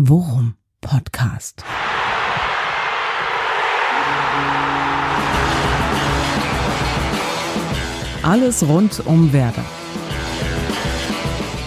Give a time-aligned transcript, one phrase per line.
[0.00, 1.64] Worum Podcast.
[8.22, 9.64] Alles rund um Werder.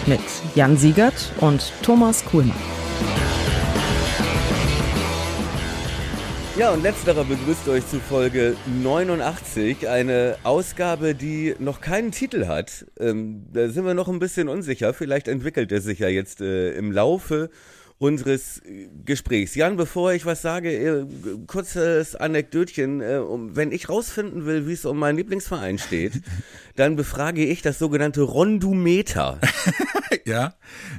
[0.05, 0.21] Mit
[0.55, 2.55] Jan Siegert und Thomas Kuhlmann.
[6.58, 12.86] Ja, und letzterer begrüßt euch zu Folge 89, eine Ausgabe, die noch keinen Titel hat.
[12.98, 14.94] Ähm, da sind wir noch ein bisschen unsicher.
[14.94, 17.50] Vielleicht entwickelt er sich ja jetzt äh, im Laufe
[18.02, 19.54] unseres äh, Gesprächs.
[19.54, 21.05] Jan, bevor ich was sage, äh,
[21.45, 22.99] kurzes Anekdötchen.
[22.99, 23.20] Äh,
[23.53, 26.13] wenn ich rausfinden will, wie es um meinen Lieblingsverein steht,
[26.75, 29.39] dann befrage ich das sogenannte Rondumeter.
[30.25, 30.55] ja?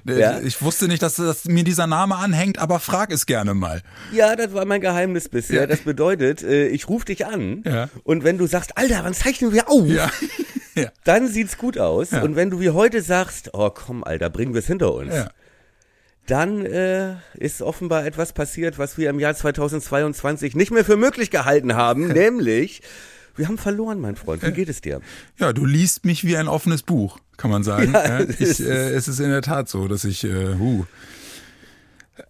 [0.06, 0.38] Ja?
[0.40, 3.82] Ich wusste nicht, dass, dass, mir dieser Name anhängt, aber frag es gerne mal.
[4.12, 5.62] Ja, das war mein Geheimnis bisher.
[5.62, 5.66] Ja.
[5.66, 7.88] Das bedeutet, ich rufe dich an ja.
[8.04, 9.88] und wenn du sagst, Alter, wann zeichnen wir auf?
[9.88, 10.10] Ja.
[11.04, 12.12] Dann sieht's gut aus.
[12.12, 15.12] Und wenn du wie heute sagst, oh komm, Alter, bringen wir es hinter uns.
[15.12, 15.30] Ja
[16.26, 21.30] dann äh, ist offenbar etwas passiert, was wir im Jahr 2022 nicht mehr für möglich
[21.30, 22.82] gehalten haben, nämlich
[23.34, 24.42] wir haben verloren, mein Freund.
[24.42, 25.00] Wie geht es dir?
[25.38, 27.92] Ja, du liest mich wie ein offenes Buch, kann man sagen.
[28.02, 30.84] Ja, ich, äh, es ist in der Tat so, dass ich, äh, huh,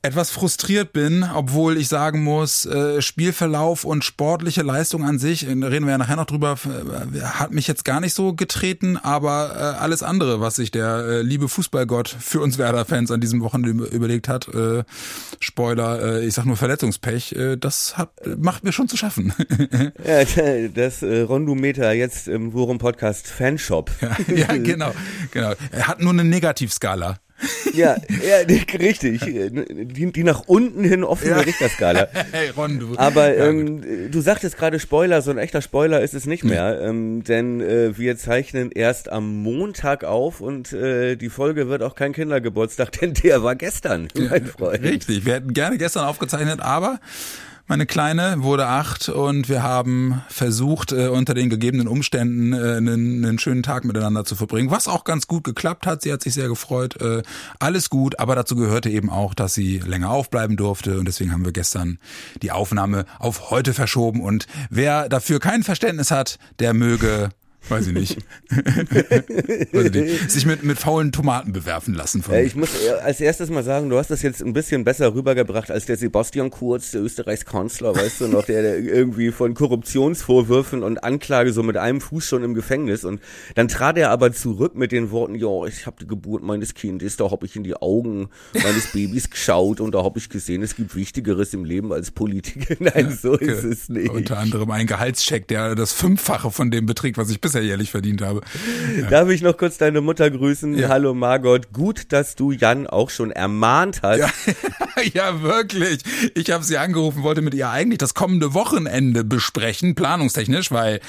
[0.03, 5.85] etwas frustriert bin, obwohl ich sagen muss, äh, Spielverlauf und sportliche Leistung an sich, reden
[5.85, 9.83] wir ja nachher noch drüber, äh, hat mich jetzt gar nicht so getreten, aber äh,
[9.83, 14.49] alles andere, was sich der liebe Fußballgott für uns Werder-Fans an diesem Wochenende überlegt hat,
[15.41, 19.33] Spoiler, ich sag nur Verletzungspech, das hat, macht mir schon zu schaffen.
[20.05, 23.91] ja, das Rondumeter jetzt im Worum Podcast Fanshop.
[24.01, 24.93] Ja, ja, genau,
[25.31, 25.53] genau.
[25.71, 27.19] Er hat nur eine Negativskala.
[27.73, 28.37] Ja, ja,
[28.79, 29.21] richtig.
[29.21, 31.39] Die, die nach unten hin offene ja.
[31.39, 32.09] Richterskala.
[32.33, 32.97] Hey, Ron, du.
[32.97, 37.25] Aber ähm, du sagtest gerade Spoiler, so ein echter Spoiler ist es nicht mehr, ähm,
[37.25, 42.13] denn äh, wir zeichnen erst am Montag auf und äh, die Folge wird auch kein
[42.13, 44.83] Kindergeburtstag, denn der war gestern, mein Freund.
[44.83, 47.01] Richtig, wir hätten gerne gestern aufgezeichnet, aber
[47.73, 53.25] meine Kleine wurde acht und wir haben versucht, äh, unter den gegebenen Umständen äh, einen,
[53.25, 56.03] einen schönen Tag miteinander zu verbringen, was auch ganz gut geklappt hat.
[56.03, 57.01] Sie hat sich sehr gefreut.
[57.01, 57.23] Äh,
[57.61, 61.47] alles gut, aber dazu gehörte eben auch, dass sie länger aufbleiben durfte und deswegen haben
[61.47, 61.99] wir gestern
[62.43, 67.31] die Aufnahme auf heute verschoben und wer dafür kein Verständnis hat, der möge
[67.69, 68.19] Weiß ich nicht.
[68.51, 70.31] Weiß ich nicht.
[70.31, 72.23] Sich mit, mit faulen Tomaten bewerfen lassen.
[72.23, 72.71] Von ich muss
[73.03, 76.51] als erstes mal sagen, du hast das jetzt ein bisschen besser rübergebracht als der Sebastian
[76.51, 81.77] Kurz, der Österreichskanzler, weißt du noch, der, der irgendwie von Korruptionsvorwürfen und Anklage so mit
[81.77, 83.21] einem Fuß schon im Gefängnis und
[83.55, 87.17] dann trat er aber zurück mit den Worten, ja, ich habe die Geburt meines Kindes,
[87.17, 90.75] da habe ich in die Augen meines Babys geschaut und da habe ich gesehen, es
[90.75, 92.75] gibt Wichtigeres im Leben als Politiker.
[92.81, 94.11] Nein, ja, so ist es nicht.
[94.11, 97.91] Unter anderem ein Gehaltscheck, der das Fünffache von dem beträgt, was ich bis bisher jährlich
[97.91, 98.41] verdient habe.
[98.99, 99.07] Ja.
[99.11, 100.77] Darf ich noch kurz deine Mutter grüßen?
[100.77, 100.89] Ja.
[100.89, 104.19] Hallo Margot, gut, dass du Jan auch schon ermahnt hast.
[104.19, 104.31] Ja,
[105.13, 106.01] ja wirklich.
[106.35, 111.01] Ich habe sie angerufen, wollte mit ihr eigentlich das kommende Wochenende besprechen, planungstechnisch, weil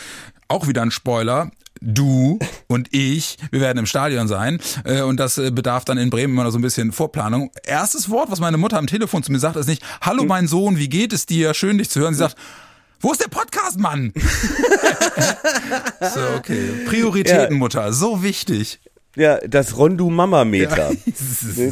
[0.49, 1.51] auch wieder ein Spoiler
[1.81, 6.09] du und ich, wir werden im Stadion sein äh, und das äh, bedarf dann in
[6.09, 7.51] Bremen immer noch so ein bisschen Vorplanung.
[7.63, 10.27] Erstes Wort, was meine Mutter am Telefon zu mir sagt, ist nicht, hallo hm.
[10.27, 11.53] mein Sohn, wie geht es dir?
[11.53, 12.13] Schön dich zu hören.
[12.13, 12.37] Sie sagt,
[13.03, 14.13] wo ist der Podcast, Mann?
[16.01, 16.69] so, okay.
[16.87, 17.57] Prioritäten, ja.
[17.57, 18.79] Mutter, so wichtig.
[19.15, 20.91] Ja, das Rondu-Mama-Meter.
[20.91, 21.71] Ja.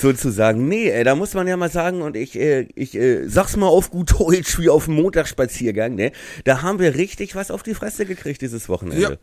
[0.00, 0.66] sozusagen.
[0.66, 3.66] Nee, ey, da muss man ja mal sagen, und ich, äh, ich äh, sag's mal
[3.66, 6.12] auf gut Deutsch wie auf dem Montagsspaziergang, ne?
[6.44, 9.02] Da haben wir richtig was auf die Fresse gekriegt dieses Wochenende.
[9.02, 9.16] Ja.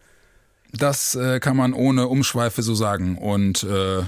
[0.73, 3.17] Das äh, kann man ohne Umschweife so sagen.
[3.17, 3.99] Und äh,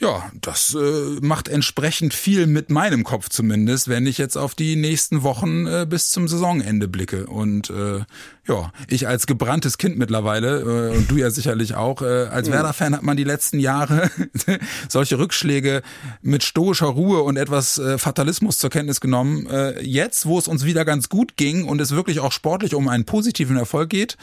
[0.00, 4.76] ja, das äh, macht entsprechend viel mit meinem Kopf zumindest, wenn ich jetzt auf die
[4.76, 7.26] nächsten Wochen äh, bis zum Saisonende blicke.
[7.26, 8.00] Und äh,
[8.46, 12.54] ja, ich als gebranntes Kind mittlerweile, äh, und du ja sicherlich auch, äh, als mhm.
[12.54, 14.10] Werder-Fan hat man die letzten Jahre
[14.88, 15.82] solche Rückschläge
[16.22, 19.46] mit stoischer Ruhe und etwas äh, Fatalismus zur Kenntnis genommen.
[19.46, 22.88] Äh, jetzt, wo es uns wieder ganz gut ging und es wirklich auch sportlich um
[22.88, 24.18] einen positiven Erfolg geht,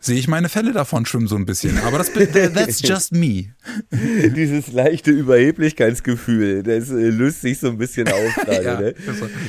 [0.00, 1.78] sehe ich meine Fälle davon schwimmen so ein bisschen.
[1.78, 3.54] Aber das, that's just me.
[3.90, 8.62] Dieses leichte Überheblichkeitsgefühl, das äh, löst sich so ein bisschen auf gerade.
[8.62, 8.94] ja, ne?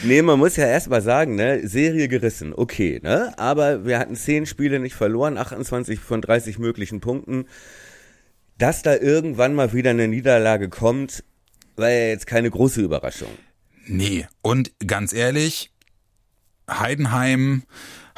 [0.04, 3.34] Nee, man muss ja erstmal sagen, ne, Serie gerissen, okay, ne?
[3.38, 7.46] Aber wir hatten zehn Spiele nicht verloren, 28 von 30 möglichen Punkten.
[8.58, 11.24] Dass da irgendwann mal wieder eine Niederlage kommt,
[11.78, 13.30] war ja jetzt keine große Überraschung.
[13.86, 15.72] Nee, und ganz ehrlich,
[16.70, 17.64] Heidenheim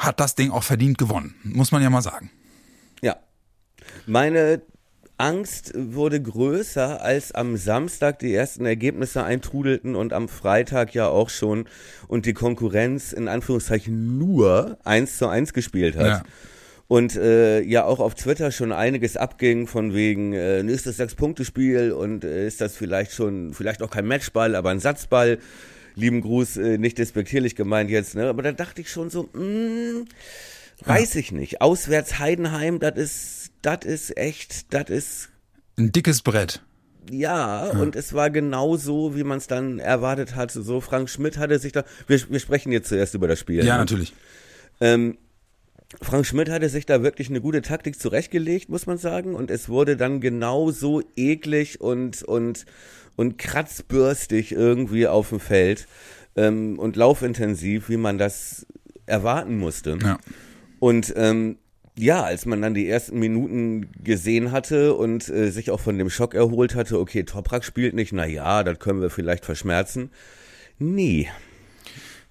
[0.02, 2.30] hat das Ding auch verdient gewonnen, muss man ja mal sagen.
[3.02, 3.16] Ja.
[4.06, 4.62] Meine
[5.18, 11.30] Angst wurde größer, als am Samstag die ersten Ergebnisse eintrudelten und am Freitag ja auch
[11.30, 11.66] schon
[12.08, 16.06] und die Konkurrenz in Anführungszeichen nur eins zu eins gespielt hat.
[16.06, 16.22] Ja.
[16.88, 22.24] und äh, ja auch auf Twitter schon einiges abging von wegen äh, nächstes Sechs-Punkte-Spiel und
[22.24, 25.38] äh, ist das vielleicht schon, vielleicht auch kein Matchball, aber ein Satzball.
[25.94, 28.28] Lieben Gruß, äh, nicht despektierlich gemeint jetzt, ne?
[28.28, 30.04] Aber da dachte ich schon so, mh, mm,
[30.84, 31.20] weiß ja.
[31.20, 31.60] ich nicht.
[31.60, 35.28] Auswärts Heidenheim, das ist, das ist echt, das ist
[35.76, 36.62] ein dickes Brett.
[37.10, 40.62] Ja, ja, und es war genau so, wie man es dann erwartet hatte.
[40.62, 41.84] So, Frank Schmidt hatte sich da.
[42.06, 43.64] Wir, wir sprechen jetzt zuerst über das Spiel.
[43.64, 43.80] Ja, ne?
[43.80, 44.14] natürlich.
[44.80, 45.18] Ähm,
[46.00, 49.34] Frank Schmidt hatte sich da wirklich eine gute Taktik zurechtgelegt, muss man sagen.
[49.34, 52.64] Und es wurde dann genau so eklig und, und,
[53.16, 55.86] und kratzbürstig irgendwie auf dem Feld
[56.36, 58.66] ähm, und laufintensiv, wie man das
[59.06, 59.98] erwarten musste.
[60.02, 60.18] Ja.
[60.78, 61.58] Und ähm,
[61.96, 66.08] ja, als man dann die ersten Minuten gesehen hatte und äh, sich auch von dem
[66.08, 70.10] Schock erholt hatte, okay, Toprak spielt nicht, na ja, das können wir vielleicht verschmerzen.
[70.78, 71.28] Nie.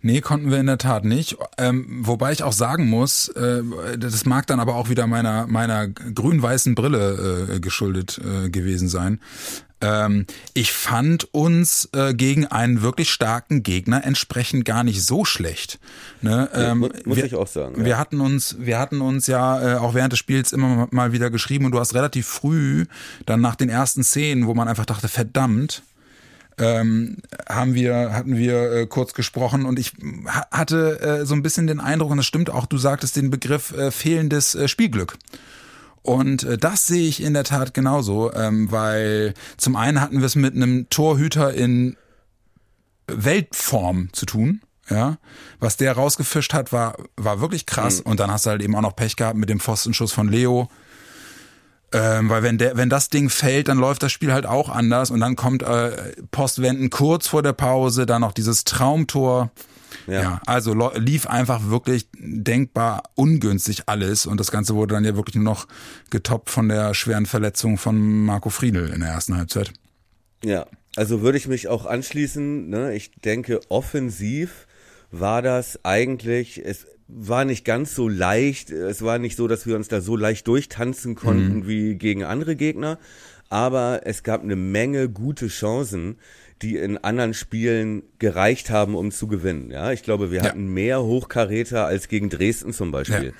[0.03, 1.37] Nee, konnten wir in der Tat nicht.
[1.59, 3.61] Ähm, wobei ich auch sagen muss, äh,
[3.99, 9.19] das mag dann aber auch wieder meiner meiner grün-weißen Brille äh, geschuldet äh, gewesen sein.
[9.81, 15.79] Ähm, ich fand uns äh, gegen einen wirklich starken Gegner entsprechend gar nicht so schlecht.
[16.21, 16.49] Ne?
[16.53, 17.79] Ähm, muss wir, ich auch sagen.
[17.79, 17.85] Ja.
[17.85, 21.29] Wir hatten uns, wir hatten uns ja äh, auch während des Spiels immer mal wieder
[21.29, 22.85] geschrieben und du hast relativ früh
[23.25, 25.83] dann nach den ersten Szenen, wo man einfach dachte, verdammt,
[26.57, 27.17] ähm,
[27.49, 29.93] haben wir, hatten wir äh, kurz gesprochen und ich
[30.51, 33.71] hatte äh, so ein bisschen den Eindruck, und das stimmt auch, du sagtest den Begriff
[33.71, 35.17] äh, fehlendes äh, Spielglück.
[36.03, 40.25] Und äh, das sehe ich in der Tat genauso, ähm, weil zum einen hatten wir
[40.25, 41.95] es mit einem Torhüter in
[43.07, 44.61] Weltform zu tun.
[44.89, 45.19] Ja,
[45.59, 47.99] was der rausgefischt hat, war, war wirklich krass.
[47.99, 48.11] Mhm.
[48.11, 50.69] Und dann hast du halt eben auch noch Pech gehabt mit dem Pfostenschuss von Leo.
[51.93, 55.11] Ähm, weil wenn der, wenn das Ding fällt, dann läuft das Spiel halt auch anders
[55.11, 59.51] und dann kommt äh, Postwenden kurz vor der Pause, dann noch dieses Traumtor.
[60.07, 60.21] Ja.
[60.21, 65.35] ja, also lief einfach wirklich denkbar ungünstig alles und das Ganze wurde dann ja wirklich
[65.35, 65.67] nur noch
[66.09, 69.73] getoppt von der schweren Verletzung von Marco Friedel in der ersten Halbzeit.
[70.43, 70.65] Ja,
[70.95, 72.69] also würde ich mich auch anschließen.
[72.69, 72.93] Ne?
[72.95, 74.67] Ich denke, offensiv
[75.11, 78.71] war das eigentlich, es war nicht ganz so leicht.
[78.71, 81.67] Es war nicht so, dass wir uns da so leicht durchtanzen konnten mhm.
[81.67, 82.97] wie gegen andere Gegner.
[83.49, 86.17] Aber es gab eine Menge gute Chancen,
[86.61, 89.71] die in anderen Spielen gereicht haben, um zu gewinnen.
[89.71, 90.45] Ja, ich glaube, wir ja.
[90.45, 93.33] hatten mehr Hochkaräter als gegen Dresden zum Beispiel.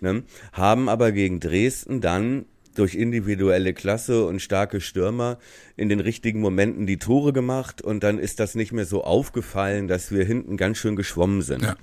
[0.00, 0.12] Ja.
[0.12, 0.22] Ne?
[0.52, 2.46] Haben aber gegen Dresden dann
[2.78, 5.38] durch individuelle Klasse und starke Stürmer
[5.76, 9.88] in den richtigen Momenten die Tore gemacht und dann ist das nicht mehr so aufgefallen,
[9.88, 11.62] dass wir hinten ganz schön geschwommen sind.
[11.62, 11.76] Ja,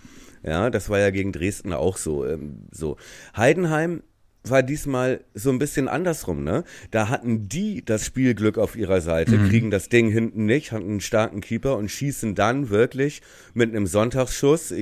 [0.44, 2.26] ja das war ja gegen Dresden auch so.
[2.26, 2.96] Ähm, so.
[3.36, 4.04] Heidenheim
[4.50, 6.64] war diesmal so ein bisschen andersrum, ne?
[6.92, 9.50] Da hatten die das Spielglück auf ihrer Seite, mhm.
[9.50, 13.22] kriegen das Ding hinten nicht, hatten einen starken Keeper und schießen dann wirklich
[13.54, 14.74] mit einem Sonntagsschuss,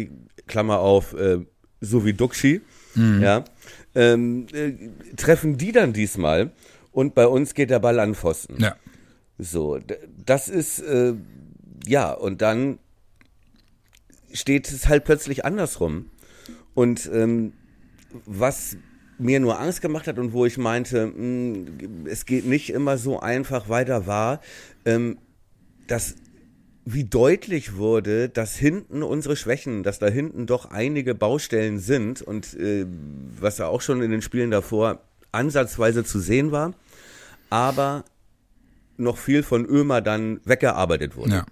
[0.47, 1.39] Klammer auf, äh,
[1.81, 2.61] so wie Duxi,
[2.95, 3.21] mhm.
[3.21, 3.43] ja,
[3.95, 4.73] ähm, äh,
[5.15, 6.51] treffen die dann diesmal
[6.91, 8.57] und bei uns geht der Ball an Pfosten.
[8.59, 8.75] Ja.
[9.37, 9.79] So,
[10.25, 11.13] das ist, äh,
[11.85, 12.79] ja, und dann
[14.31, 16.09] steht es halt plötzlich andersrum.
[16.73, 17.53] Und ähm,
[18.25, 18.77] was
[19.17, 22.97] mir nur Angst gemacht hat und wo ich meinte, mh, hm, es geht nicht immer
[22.97, 24.41] so einfach weiter war,
[24.85, 25.17] ähm,
[25.87, 26.15] dass
[26.85, 32.53] wie deutlich wurde, dass hinten unsere Schwächen, dass da hinten doch einige Baustellen sind und
[32.55, 32.85] äh,
[33.39, 34.99] was ja auch schon in den Spielen davor
[35.31, 36.73] ansatzweise zu sehen war,
[37.49, 38.03] aber
[38.97, 41.35] noch viel von Ömer dann weggearbeitet wurde.
[41.35, 41.45] Ja.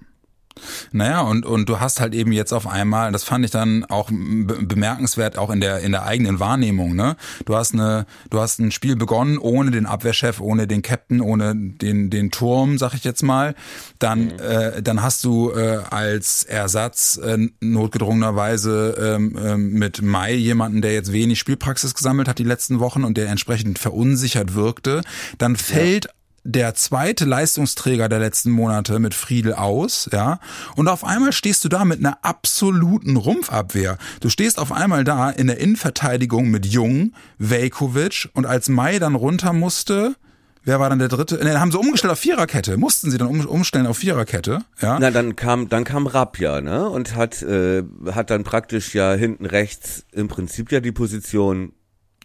[0.92, 4.10] Naja, und, und du hast halt eben jetzt auf einmal, das fand ich dann auch
[4.12, 7.16] bemerkenswert, auch in der, in der eigenen Wahrnehmung, ne?
[7.46, 11.56] Du hast eine, du hast ein Spiel begonnen ohne den Abwehrchef, ohne den Captain, ohne
[11.56, 13.56] den, den Turm, sag ich jetzt mal.
[14.00, 14.40] Dann, mhm.
[14.40, 20.94] äh, dann hast du äh, als Ersatz äh, notgedrungenerweise ähm, äh, mit Mai jemanden, der
[20.94, 25.02] jetzt wenig Spielpraxis gesammelt hat die letzten Wochen und der entsprechend verunsichert wirkte.
[25.38, 26.12] Dann fällt ja
[26.44, 30.40] der zweite Leistungsträger der letzten Monate mit Friedel aus, ja,
[30.76, 33.98] und auf einmal stehst du da mit einer absoluten Rumpfabwehr.
[34.20, 39.16] Du stehst auf einmal da in der Innenverteidigung mit Jung, Velkovic und als Mai dann
[39.16, 40.16] runter musste,
[40.64, 41.44] Wer war dann der dritte?
[41.44, 42.78] Ne, haben sie umgestellt auf Viererkette.
[42.78, 45.00] Mussten sie dann um, umstellen auf Viererkette, ja?
[45.00, 46.88] Na, dann kam, dann kam Rapp ja, ne?
[46.88, 51.74] Und hat, äh, hat dann praktisch ja hinten rechts im Prinzip ja die Position.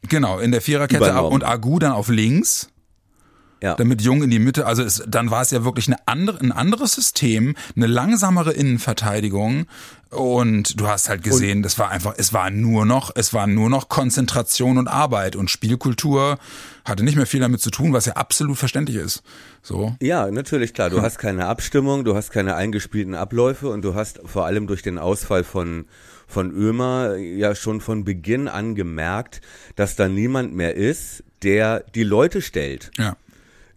[0.09, 1.33] Genau, in der Viererkette übernommen.
[1.33, 2.69] und Agu dann auf links.
[3.63, 3.75] Ja.
[3.75, 6.53] Damit Jung in die Mitte, also es, dann war es ja wirklich eine andere, ein
[6.53, 9.67] anderes System, eine langsamere Innenverteidigung,
[10.11, 13.69] Und du hast halt gesehen, das war einfach, es war nur noch, es war nur
[13.69, 16.39] noch Konzentration und Arbeit und Spielkultur
[16.85, 19.23] hatte nicht mehr viel damit zu tun, was ja absolut verständlich ist.
[19.63, 19.97] So.
[20.01, 20.91] Ja, natürlich, klar.
[20.91, 24.83] Du hast keine Abstimmung, du hast keine eingespielten Abläufe und du hast vor allem durch
[24.83, 25.87] den Ausfall von,
[26.29, 29.41] von Ömer ja schon von Beginn an gemerkt,
[29.75, 32.93] dass da niemand mehr ist, der die Leute stellt.
[32.97, 33.17] Ja.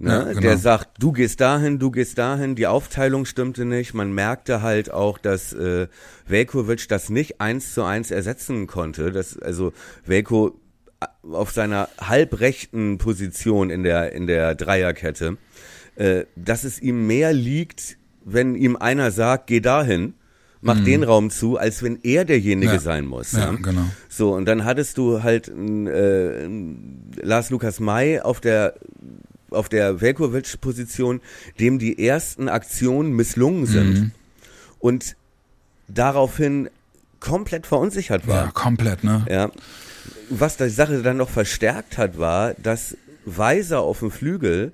[0.01, 0.12] Ne?
[0.12, 0.39] Ja, genau.
[0.39, 3.94] Der sagt, du gehst dahin, du gehst dahin, die Aufteilung stimmte nicht.
[3.94, 5.88] Man merkte halt auch, dass äh,
[6.25, 9.12] Velkovic das nicht eins zu eins ersetzen konnte.
[9.12, 9.74] Das, also
[10.06, 10.58] Velko
[11.01, 15.38] äh, auf seiner halbrechten Position in der, in der Dreierkette,
[15.98, 20.13] äh, dass es ihm mehr liegt, wenn ihm einer sagt, geh dahin,
[20.62, 22.74] mach den Raum zu, als wenn er derjenige Mhm.
[22.75, 22.79] Ja.
[22.79, 23.32] sein muss.
[23.34, 23.60] Ja, ne?
[23.62, 23.86] genau.
[24.08, 26.48] So, und dann hattest du halt äh,
[27.22, 28.75] Lars Lukas May auf der
[29.51, 31.22] auf der Velkovic-Position,
[31.60, 34.12] dem die ersten Aktionen misslungen sind Mhm.
[34.79, 35.15] und
[35.88, 36.70] daraufhin
[37.20, 38.46] komplett verunsichert war.
[38.46, 39.25] Ja, komplett, ne?
[39.29, 39.50] Ja.
[40.29, 44.72] Was die Sache dann noch verstärkt hat, war, dass Weiser auf dem Flügel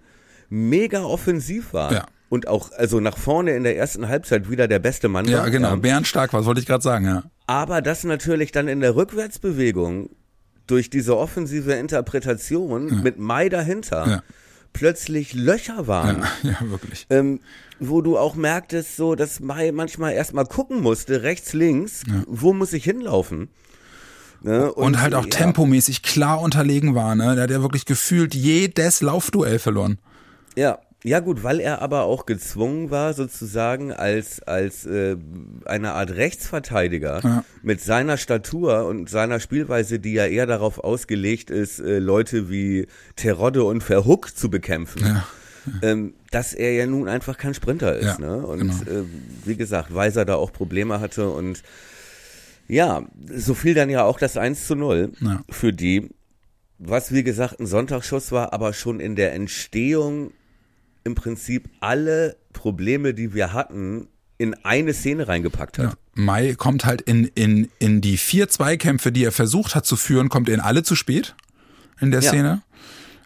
[0.49, 1.91] mega offensiv war.
[1.91, 2.05] Ja.
[2.29, 5.49] Und auch, also nach vorne in der ersten Halbzeit wieder der beste Mann Ja, war.
[5.49, 5.75] genau.
[5.77, 7.23] Bärenstark, was wollte ich gerade sagen, ja.
[7.47, 10.09] Aber das natürlich dann in der Rückwärtsbewegung
[10.67, 14.23] durch diese offensive Interpretation mit Mai dahinter Ja.
[14.75, 16.25] Plötzlich Löcher waren.
[16.43, 17.07] Ja, ja wirklich.
[17.09, 17.39] Ähm,
[17.79, 22.73] wo du auch merktest, so, dass Mai manchmal erstmal gucken musste, rechts, links, wo muss
[22.73, 23.49] ich hinlaufen?
[24.41, 24.71] Ne?
[24.71, 27.33] Und, halt auch ja, tempomäßig klar unterlegen war, ne?
[27.33, 29.97] Der hat ja wirklich gefühlt jedes Laufduell verloren.
[30.55, 35.15] Ja, ja gut, weil er aber auch gezwungen war, sozusagen als als äh,
[35.65, 37.43] eine Art Rechtsverteidiger Ja.
[37.61, 42.87] mit seiner Statur und seiner Spielweise, die ja eher darauf ausgelegt ist, äh, Leute wie
[43.15, 45.05] Terodde und Verhook zu bekämpfen.
[45.05, 45.25] Ja.
[45.81, 48.37] Ähm, dass er ja nun einfach kein Sprinter ist, Ja, ne?
[48.45, 48.73] Und genau.
[48.73, 49.03] äh,
[49.45, 51.61] wie gesagt, Weiser da auch Probleme hatte und
[52.67, 53.03] ja,
[53.35, 55.43] so fiel dann ja auch das 1 zu 0 Ja.
[55.49, 56.09] für die,
[56.79, 60.31] was wie gesagt ein Sonntagsschuss war, aber schon in der Entstehung
[61.05, 64.07] im Prinzip alle Probleme, die wir hatten,
[64.37, 65.85] in eine Szene reingepackt hat.
[65.85, 65.93] Ja.
[66.15, 70.27] Mai kommt halt in, in, in die vier Zweikämpfe, die er versucht hat zu führen,
[70.29, 71.35] kommt er in alle zu spät
[72.01, 72.29] in der Ja.
[72.29, 72.61] Szene.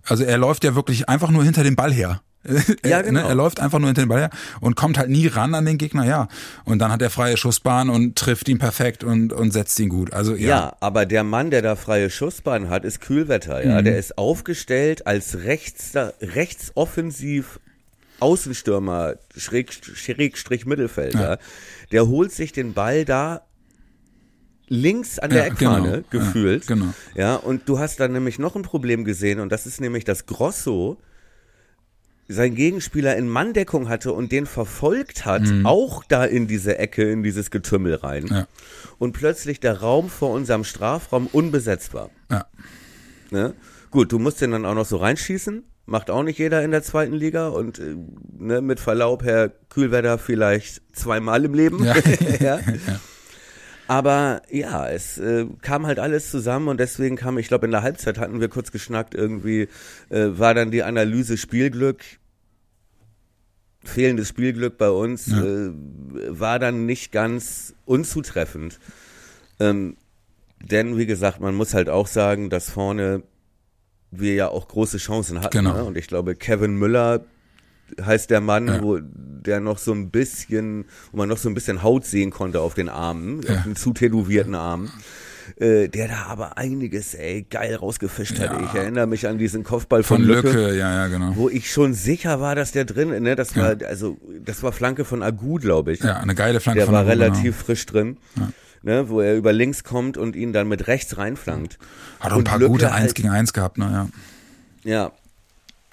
[0.06, 2.22] Also er läuft ja wirklich einfach nur hinter dem Ball her.
[2.86, 3.22] Ja, er, genau.
[3.22, 4.30] ne, er läuft einfach nur hinter dem Ball her
[4.62, 6.30] und kommt halt nie ran an den Gegner, ja.
[6.64, 10.14] Und dann hat er freie Schussbahn und trifft ihn perfekt und, und setzt ihn gut.
[10.14, 10.48] Also ja.
[10.48, 10.78] Ja.
[10.80, 13.82] aber der Mann, der da freie Schussbahn hat, ist Kühlwetter, ja.
[13.82, 17.60] Der ist aufgestellt als rechts, rechtsoffensiv
[18.20, 21.40] Außenstürmer, Schräg, Schrägstrich Mittelfelder.
[21.92, 23.42] Der holt sich den Ball da
[24.68, 26.26] links an der Ja, Eckfahne genau.
[26.26, 26.66] gefühlt.
[26.70, 26.94] Ja, genau.
[27.16, 30.26] Ja, und du hast dann nämlich noch ein Problem gesehen und das ist nämlich, dass
[30.26, 30.98] Grosso
[32.32, 37.24] sein Gegenspieler in Manndeckung hatte und den verfolgt hat, auch da in diese Ecke, in
[37.24, 38.26] dieses Getümmel rein.
[38.26, 38.30] Mhm.
[38.30, 38.48] Ja.
[39.00, 42.12] Und plötzlich der Raum vor unserem Strafraum unbesetzt war.
[42.30, 42.46] Ja.
[43.32, 43.56] Ne?
[43.90, 45.64] Gut, du musst den dann auch noch so reinschießen.
[45.90, 47.96] Macht auch nicht jeder in der zweiten Liga und äh,
[48.38, 51.84] ne, mit Verlaub, Herr Kühlwetter, vielleicht zweimal im Leben.
[51.84, 51.96] Ja.
[52.40, 52.60] ja.
[53.88, 57.82] Aber ja, es äh, kam halt alles zusammen und deswegen kam, ich glaube, in der
[57.82, 59.68] Halbzeit hatten wir kurz geschnackt, irgendwie
[60.10, 62.04] äh, war dann die Analyse Spielglück.
[63.84, 65.42] Fehlendes Spielglück bei uns Ja.
[65.44, 65.72] äh,
[66.28, 68.80] war dann nicht ganz unzutreffend.
[69.60, 69.98] Ähm,
[70.62, 73.24] denn wie gesagt, man muss halt auch sagen, dass vorne
[74.12, 75.58] wir ja auch große Chancen hatten.
[75.58, 75.74] Genau.
[75.76, 75.84] Ne?
[75.84, 77.26] Und ich glaube, Kevin Müller
[78.04, 78.82] heißt der Mann, Ja.
[78.82, 82.62] wo der noch so ein bisschen, wo man noch so ein bisschen Haut sehen konnte
[82.62, 83.56] auf den Armen, Ja.
[83.58, 84.92] auf den zu tätowierten Armen.
[85.60, 88.52] Äh, der da aber einiges, ey, geil rausgefischt hat.
[88.52, 88.62] Ja.
[88.66, 91.34] Ich erinnere mich an diesen Kopfball von, Von Lücke, Lücke, ja, ja, genau.
[91.36, 95.06] wo ich schon sicher war, dass der drin, ne, das war, also, das war Flanke
[95.06, 96.02] von Agu, glaube ich.
[96.02, 97.24] Ja, eine geile Flanke Der von war Agu, genau.
[97.26, 98.18] relativ frisch drin.
[98.82, 101.78] Ne, wo er über links kommt und ihn dann mit rechts reinflankt.
[102.22, 104.10] Hat auch ein Und paar Lücke gute halt- 1 gegen 1 gehabt, ne,
[104.86, 104.90] ja.
[104.90, 105.12] Ja.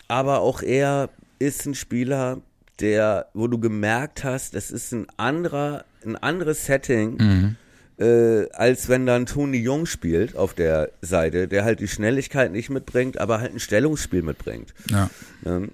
[0.08, 1.08] Aber auch er
[1.40, 2.38] ist ein Spieler,
[2.80, 7.56] der, wo du gemerkt hast, es ist ein anderer, ein anderes Setting, Mhm.
[7.98, 12.70] äh, als wenn dann Toni Jung spielt auf der Seite, der halt die Schnelligkeit nicht
[12.70, 14.74] mitbringt, aber halt ein Stellungsspiel mitbringt.
[14.90, 15.10] Ja.
[15.44, 15.70] Ähm,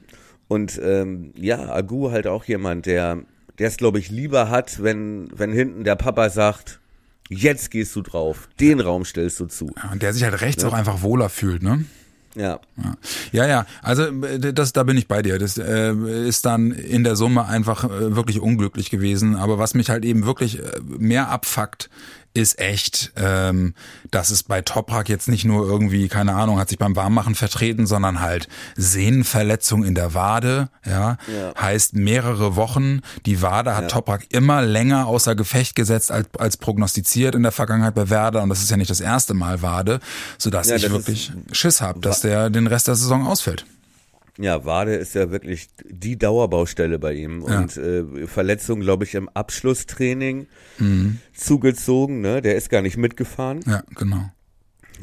[0.49, 3.19] Und ähm, ja, Agu halt auch jemand, der
[3.59, 6.81] der es, glaube ich, lieber hat, wenn, wenn hinten der Papa sagt,
[7.29, 9.71] jetzt gehst du drauf, den Raum stellst du zu.
[9.77, 11.85] Ja, Und der sich halt rechts auch einfach wohler fühlt, ne?
[12.35, 12.61] Ja.
[12.77, 12.95] Ja,
[13.33, 13.67] ja, ja.
[13.83, 15.39] also äh, das, da bin ich bei dir.
[15.39, 15.93] Das äh,
[16.27, 19.37] ist dann in der Summe einfach äh, wirklich unglücklich gewesen.
[19.37, 21.91] Aber was mich halt eben wirklich äh, mehr abfuckt,
[22.35, 23.75] ist echt, ähm,
[24.11, 27.87] dass es bei Toprak jetzt nicht nur irgendwie, keine Ahnung, hat sich beim Warmmachen vertreten,
[27.87, 31.53] sondern halt Sehnenverletzung in der Wade, ja, Ja.
[31.61, 33.01] heißt mehrere Wochen.
[33.27, 33.89] Die Wade hat Ja.
[33.89, 38.49] Toprak immer länger außer Gefecht gesetzt als, als prognostiziert in der Vergangenheit bei Werder und
[38.49, 40.01] das ist ja nicht das erste Mal Wade,
[40.39, 43.67] sodass Ja, ich wirklich Schiss habe, dass der den Rest der Saison ausfällt.
[44.43, 47.61] Ja, Wade ist ja wirklich die Dauerbaustelle bei ihm Ja.
[47.61, 50.47] und äh, Verletzung, glaube ich, im Abschlusstraining
[50.79, 51.19] Mhm.
[51.35, 52.21] zugezogen.
[52.21, 53.61] Ne, der ist gar nicht mitgefahren.
[53.67, 54.31] Ja, genau.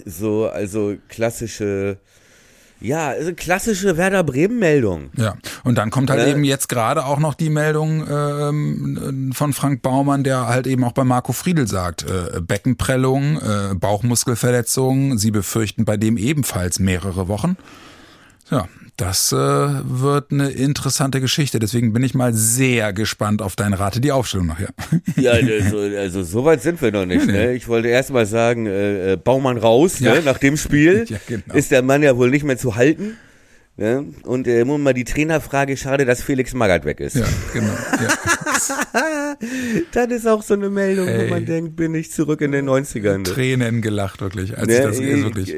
[0.05, 1.97] So, also klassische,
[2.81, 5.09] ja, also klassische Werder Bremen Meldung.
[5.17, 6.27] Ja, und dann kommt halt Ja.
[6.27, 10.93] eben jetzt gerade auch noch die Meldung ähm, von Frank Baumann, der halt eben auch
[10.93, 17.57] bei Marco Friedl sagt, äh, Beckenprellung, äh, Bauchmuskelverletzung, sie befürchten bei dem ebenfalls mehrere Wochen.
[18.51, 21.59] Ja, das äh, wird eine interessante Geschichte.
[21.59, 24.69] Deswegen bin ich mal sehr gespannt auf deine Rate, die Aufstellung nachher.
[25.15, 27.25] Ja, also, also so weit sind wir noch nicht.
[27.25, 27.45] Nee, nee.
[27.47, 27.53] Ne?
[27.53, 30.15] Ich wollte erst mal sagen, äh, äh, Baumann raus, Ja.
[30.15, 30.21] ne?
[30.23, 31.53] nach dem Spiel Ja, genau.
[31.53, 33.17] ist der Mann ja wohl nicht mehr zu halten.
[33.79, 34.07] Ne?
[34.23, 37.15] Und äh, nun mal die Trainerfrage, schade, dass Felix Magath weg ist.
[37.15, 37.71] ja, genau.
[38.01, 38.09] Ja.
[39.93, 41.27] Das ist auch so eine Meldung, Ey.
[41.27, 43.19] wo man denkt, bin ich zurück in den 90ern.
[43.19, 43.23] Ne?
[43.23, 44.57] Tränen gelacht, wirklich.
[44.57, 45.55] Als Ne, ich das ich, ist wirklich.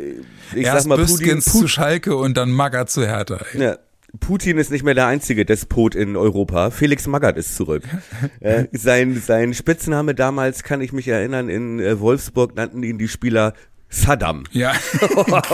[0.54, 3.44] ich Erst sag mal, Putin, Büskens zu Schalke und dann Magger zu Hertha.
[3.54, 3.62] Ey.
[3.62, 3.78] Ja.
[4.20, 6.70] Putin ist nicht mehr der einzige Despot in Europa.
[6.70, 7.84] Felix Magath ist zurück.
[8.42, 13.08] äh, sein, sein Spitzname damals, kann ich mich erinnern, in äh, Wolfsburg nannten ihn die
[13.08, 13.54] Spieler
[13.92, 14.46] Saddam.
[14.52, 14.74] Ja.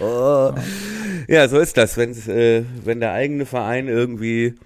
[0.00, 0.54] ja.
[1.28, 1.96] Ja, so ist das.
[1.96, 4.56] Wenn's, äh, wenn der eigene Verein irgendwie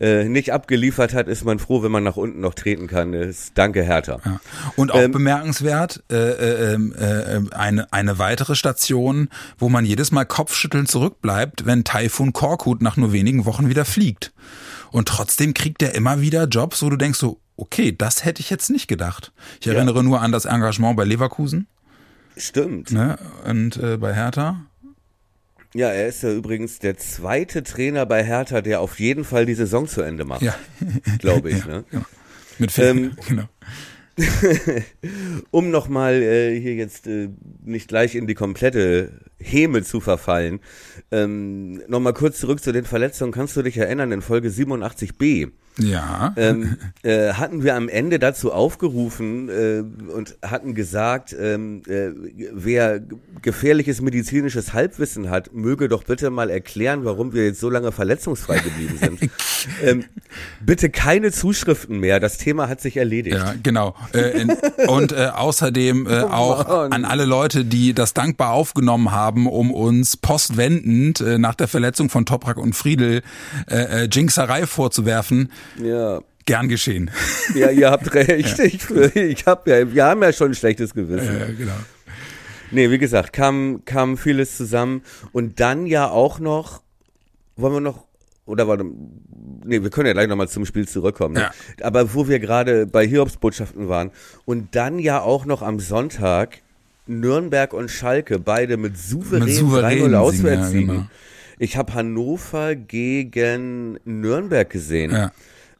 [0.00, 3.12] äh, nicht abgeliefert hat, ist man froh, wenn man nach unten noch treten kann.
[3.12, 4.20] Das, danke, Hertha.
[4.24, 4.40] Ja.
[4.76, 9.28] Und auch Ähm, bemerkenswert, äh, äh, äh, äh, eine, eine weitere Station,
[9.58, 14.32] wo man jedes Mal kopfschüttelnd zurückbleibt, wenn Taifun Korkut nach nur wenigen Wochen wieder fliegt.
[14.90, 18.50] Und trotzdem kriegt er immer wieder Jobs, wo du denkst so, okay, das hätte ich
[18.50, 19.32] jetzt nicht gedacht.
[19.60, 21.66] Ich erinnere nur an das Engagement bei Leverkusen
[22.36, 22.90] Stimmt.
[22.92, 23.18] ne?
[23.46, 24.64] und äh, bei Hertha.
[25.76, 29.54] Ja, er ist ja übrigens der zweite Trainer bei Hertha, der auf jeden Fall die
[29.54, 30.54] Saison zu Ende macht, Ja,
[31.18, 31.58] glaube ich.
[31.58, 31.84] ja, Ne?
[31.90, 32.04] genau.
[32.58, 33.44] Mit Phil, Ähm, genau.
[35.50, 37.28] Um nochmal äh, hier jetzt äh,
[37.64, 40.60] nicht gleich in die komplette Häme zu verfallen,
[41.10, 43.32] ähm, nochmal kurz zurück zu den Verletzungen.
[43.32, 46.32] Kannst du dich erinnern, in Folge 87b Ja.
[46.36, 52.10] ähm, äh, hatten wir am Ende dazu aufgerufen äh, und hatten gesagt, ähm, äh,
[52.52, 53.00] wer
[53.42, 58.58] gefährliches medizinisches Halbwissen hat, möge doch bitte mal erklären, warum wir jetzt so lange verletzungsfrei
[58.58, 59.30] geblieben sind.
[59.82, 60.04] ähm,
[60.60, 63.36] bitte keine Zuschriften mehr, das Thema hat sich erledigt.
[63.36, 63.96] Ja, genau.
[64.12, 64.52] Äh, in,
[64.86, 66.92] und äh, außerdem äh, auch Mann.
[66.92, 72.10] an alle Leute, die das dankbar aufgenommen haben, um uns postwendend äh, nach der Verletzung
[72.10, 73.22] von Toprak und Friedel
[74.10, 75.50] Jinxerei vorzuwerfen.
[75.82, 76.20] Ja.
[76.46, 77.10] Gern geschehen.
[77.54, 78.58] Ja, ihr habt recht.
[78.58, 81.40] Ich, ich hab ja, wir haben ja schon ein schlechtes Gewissen.
[81.40, 81.74] Äh, genau.
[82.70, 85.02] Nee, wie gesagt, kam, kam vieles zusammen.
[85.32, 86.80] Und dann ja auch noch,
[87.56, 88.04] wollen wir noch,
[88.46, 88.84] oder warte,
[89.64, 91.34] nee, wir können ja gleich nochmal zum Spiel zurückkommen.
[91.34, 91.40] Ne?
[91.40, 91.52] Ja.
[91.82, 94.10] Aber wo wir gerade bei Hiobsbotschaften waren.
[94.46, 96.62] Und dann ja auch noch am Sonntag
[97.06, 101.06] Nürnberg und Schalke, beide mit souveränen, Mit souveränen 3-0 Siegen, ja, genau.
[101.58, 105.30] Ich habe Hannover gegen Nürnberg gesehen Ja.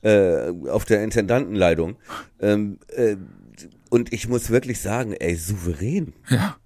[0.05, 1.97] Äh, auf der Intendantenleitung.
[2.41, 3.17] Ähm, äh,
[3.91, 6.13] und ich muss wirklich sagen, ey, souverän.
[6.29, 6.57] Ja.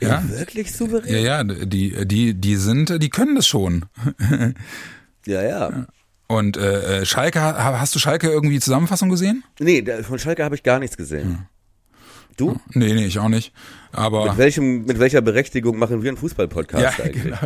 [0.00, 0.08] Ja.
[0.08, 0.22] Ja.
[0.30, 1.12] Wirklich souverän?
[1.12, 3.84] Ja, ja, die, die, die sind, die können das schon.
[5.26, 5.86] Ja, ja.
[6.26, 9.44] Und äh, äh, Schalke, ha- hast du Schalke irgendwie Zusammenfassung gesehen?
[9.60, 11.46] Nee, von Schalke habe ich gar nichts gesehen.
[12.36, 12.58] Du?
[12.72, 13.52] Nee, nee, ich auch nicht.
[13.92, 17.24] Aber Mit, welchem, mit welcher Berechtigung machen wir einen Fußball-Podcast Ja, eigentlich?
[17.24, 17.38] genau.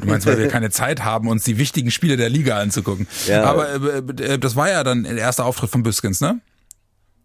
[0.00, 3.06] Du meinst, weil wir keine Zeit haben, uns die wichtigen Spiele der Liga anzugucken.
[3.26, 3.44] Ja.
[3.44, 6.40] Aber äh, äh, das war ja dann der erste Auftritt von Büskens, ne?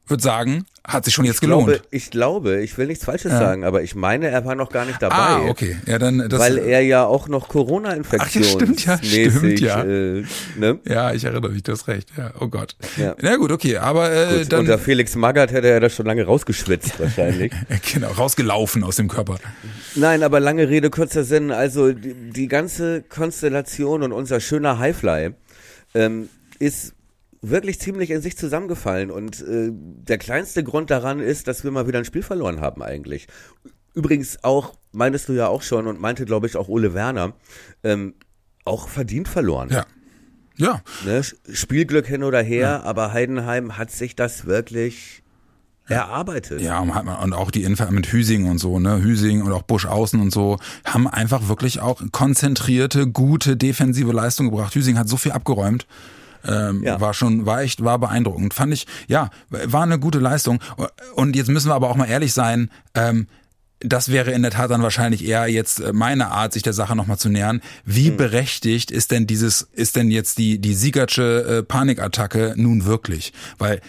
[0.08, 1.68] Würde sagen, hat sich schon jetzt gelohnt.
[1.68, 4.86] Glaube, ich glaube, ich will nichts Falsches sagen, aber ich meine, er war noch gar
[4.86, 5.16] nicht dabei.
[5.16, 5.78] ah, okay.
[5.88, 6.40] Ja, dann das.
[6.40, 9.84] Weil er ja auch noch Corona-Infektion Ach ja, stimmt, ja, stimmt, ja.
[9.84, 10.24] Äh,
[10.58, 10.80] ne?
[10.88, 12.10] ja, ich erinnere mich, du hast recht.
[12.18, 12.76] Ja, oh Gott.
[12.98, 13.16] Ja.
[13.20, 16.24] Na gut, okay, aber äh, Gut, dann unter Felix Magath hätte er das schon lange
[16.24, 17.52] rausgeschwitzt wahrscheinlich.
[17.92, 19.38] genau rausgelaufen aus dem Körper.
[19.96, 21.52] Nein, aber lange Rede, kurzer Sinn.
[21.52, 25.32] Also die, die ganze Konstellation und unser schöner Highfly
[25.96, 26.95] ähm, ist
[27.50, 29.12] wirklich ziemlich in sich zusammengefallen.
[29.12, 32.82] Und äh, der kleinste Grund daran ist, dass wir mal wieder ein Spiel verloren haben
[32.82, 33.28] eigentlich.
[33.94, 37.34] Übrigens auch, meintest du ja auch schon und meinte, glaube ich, auch Ole Werner,
[37.84, 38.16] ähm,
[38.66, 39.70] auch verdient verloren.
[39.72, 39.86] Ja.
[40.58, 41.22] Ja, Ne?
[41.52, 45.22] Spielglück hin oder her, aber Heidenheim hat sich das wirklich
[45.88, 46.62] erarbeitet.
[46.62, 49.04] Ja, und auch die Info mit Hüsing und so, ne?
[49.04, 54.50] Hüsing und auch Busch außen und so, haben einfach wirklich auch konzentrierte, gute defensive Leistung
[54.50, 54.74] gebracht.
[54.74, 55.86] Hüsing hat so viel abgeräumt.
[56.48, 57.00] Ähm, ja.
[57.02, 58.54] War schon, war echt, war beeindruckend.
[58.54, 60.60] Fand ich, ja, war eine gute Leistung.
[61.16, 63.28] Und jetzt müssen wir aber auch mal ehrlich sein, ähm,
[63.80, 66.96] das wäre in der Tat dann wahrscheinlich eher jetzt äh, meine Art, sich der Sache
[66.96, 67.62] nochmal zu nähern.
[67.84, 68.18] Wie hm.
[68.18, 73.34] berechtigt ist denn dieses, ist denn jetzt die, die Siegertsche äh, Panikattacke nun wirklich?
[73.58, 73.82] Weil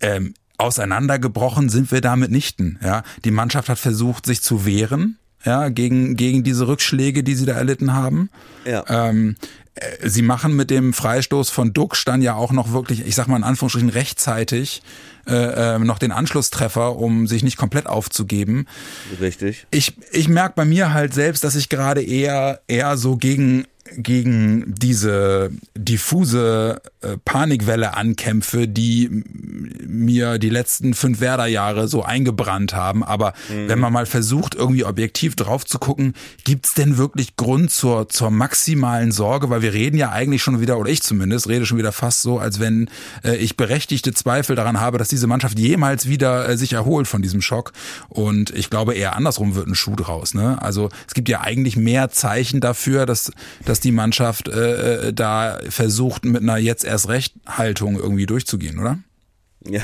[0.00, 2.78] ähm, auseinandergebrochen sind wir damit nichten.
[2.82, 5.18] Ja, die Mannschaft hat versucht, sich zu wehren.
[5.44, 8.28] Ja, gegen, gegen diese Rückschläge, die sie da erlitten haben.
[8.66, 8.84] Ja.
[8.88, 9.67] Ähm, äh,
[10.02, 13.36] sie machen mit dem Freistoß von Duxch dann ja auch noch wirklich, ich sag mal
[13.36, 14.82] in Anführungsstrichen, rechtzeitig
[15.26, 18.66] äh, äh, noch den Anschlusstreffer, um sich nicht komplett aufzugeben.
[19.20, 19.66] Richtig.
[19.70, 24.74] Ich, ich merke bei mir halt selbst, dass ich gerade eher, eher so gegen gegen
[24.76, 29.08] diese diffuse äh, Panikwelle ankämpfe, die
[29.86, 33.02] mir die letzten fünf Werder-Jahre so eingebrannt haben.
[33.02, 33.68] Aber mhm.
[33.68, 38.30] wenn man mal versucht, irgendwie objektiv drauf zu gucken, gibt's denn wirklich Grund zur, zur
[38.30, 39.50] maximalen Sorge?
[39.50, 42.38] Weil wir reden ja eigentlich schon wieder, oder ich zumindest, rede schon wieder fast so,
[42.38, 42.88] als wenn
[43.24, 47.22] äh, ich berechtigte Zweifel daran habe, dass diese Mannschaft jemals wieder äh, sich erholt von
[47.22, 47.72] diesem Schock.
[48.08, 50.34] Und ich glaube, eher andersrum wird ein Schuh draus.
[50.34, 50.60] Ne?
[50.60, 53.32] Also es gibt ja eigentlich mehr Zeichen dafür, dass,
[53.64, 58.26] dass dass die Mannschaft äh, äh, da versucht, mit einer jetzt erst recht Haltung irgendwie
[58.26, 58.98] durchzugehen, oder?
[59.68, 59.82] Ja,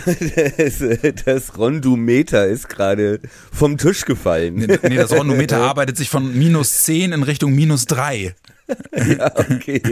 [0.56, 0.82] das,
[1.24, 3.20] das Rondometer ist gerade
[3.52, 4.54] vom Tisch gefallen.
[4.54, 8.34] Nee, nee, das Rondometer arbeitet sich von minus 10 in Richtung minus 3.
[8.96, 9.82] Ja, okay.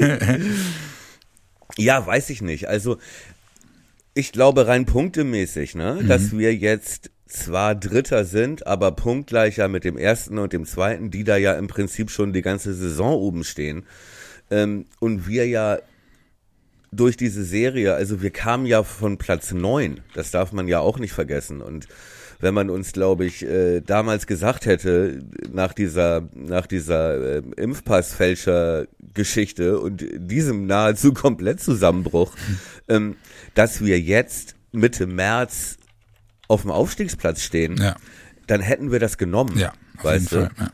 [1.77, 2.69] Ja, weiß ich nicht.
[2.69, 2.97] Also,
[4.15, 6.09] ich glaube rein punktemäßig, ne, mhm.
[6.09, 11.25] dass wir jetzt zwar Dritter sind, aber punktgleicher mit dem ersten und dem zweiten, die
[11.25, 13.85] da ja im Prinzip schon die ganze Saison oben stehen.
[14.51, 15.79] Ähm, und wir ja
[16.93, 20.99] durch diese Serie, also wir kamen ja von Platz neun, das darf man ja auch
[20.99, 21.63] nicht vergessen.
[21.63, 21.89] Und
[22.41, 29.81] wenn man uns, glaube ich, äh, damals gesagt hätte, nach dieser, nach dieser äh, Impfpassfälscher-Geschichte
[29.81, 32.35] und diesem nahezu komplett Zusammenbruch,
[32.89, 33.17] ähm,
[33.55, 35.79] dass wir jetzt Mitte März
[36.49, 37.97] auf dem Aufstiegsplatz stehen, ja.
[38.47, 39.59] dann hätten wir das genommen.
[39.59, 40.55] Ja, auf weißt jeden du?
[40.55, 40.73] Fall, ja.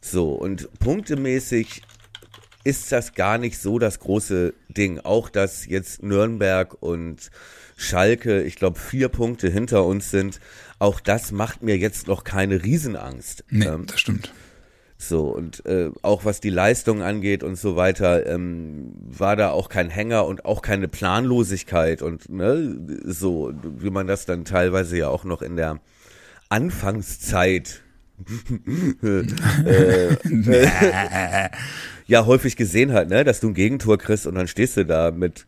[0.00, 1.82] So, und punktemäßig
[2.64, 5.00] ist das gar nicht so das große Ding.
[5.00, 7.30] Auch dass jetzt Nürnberg und
[7.76, 10.40] Schalke, ich glaube, vier Punkte hinter uns sind,
[10.78, 13.44] auch das macht mir jetzt noch keine Riesenangst.
[13.50, 14.32] Nee, ähm, das stimmt.
[15.00, 19.68] So, und äh, auch was die Leistung angeht und so weiter, ähm, war da auch
[19.68, 25.08] kein Hänger und auch keine Planlosigkeit und ne, so, wie man das dann teilweise ja
[25.08, 25.78] auch noch in der
[26.48, 27.80] Anfangszeit
[29.04, 29.20] äh,
[29.70, 31.48] äh,
[32.08, 35.12] ja häufig gesehen hat, ne, dass du ein Gegentor kriegst und dann stehst du da
[35.12, 35.46] mit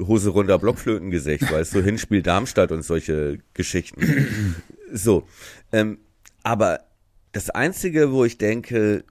[0.00, 4.56] Hose runter Blockflötengesicht, weißt du, Hinspiel Darmstadt und solche Geschichten.
[4.92, 5.22] So,
[5.70, 5.98] ähm,
[6.42, 6.87] aber
[7.32, 9.04] das Einzige, wo ich denke,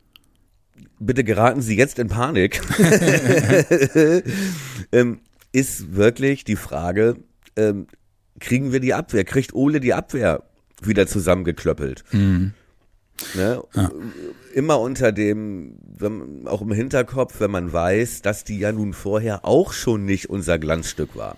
[0.99, 2.61] bitte geraten Sie jetzt in Panik,
[4.91, 5.19] ähm,
[5.51, 7.17] ist wirklich die Frage,
[7.55, 7.87] ähm,
[8.39, 9.23] kriegen wir die Abwehr?
[9.23, 10.43] Kriegt Ole die Abwehr
[10.81, 12.03] wieder zusammengeklöppelt?
[12.11, 12.53] Mhm.
[13.33, 13.63] Ne?
[13.73, 13.91] Ja.
[14.53, 19.43] Immer unter dem, wenn, auch im Hinterkopf, wenn man weiß, dass die ja nun vorher
[19.43, 21.35] auch schon nicht unser Glanzstück war.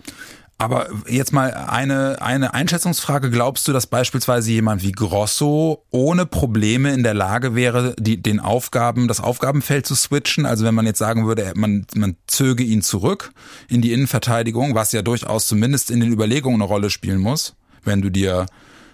[0.60, 3.30] Aber jetzt mal eine, eine Einschätzungsfrage.
[3.30, 8.40] Glaubst du, dass beispielsweise jemand wie Grosso ohne Probleme in der Lage wäre, die, den
[8.40, 10.44] Aufgaben, das Aufgabenfeld zu switchen?
[10.44, 13.32] Also wenn man jetzt sagen würde, man, man zöge ihn zurück
[13.70, 18.02] in die Innenverteidigung, was ja durchaus zumindest in den Überlegungen eine Rolle spielen muss, wenn
[18.02, 18.44] du dir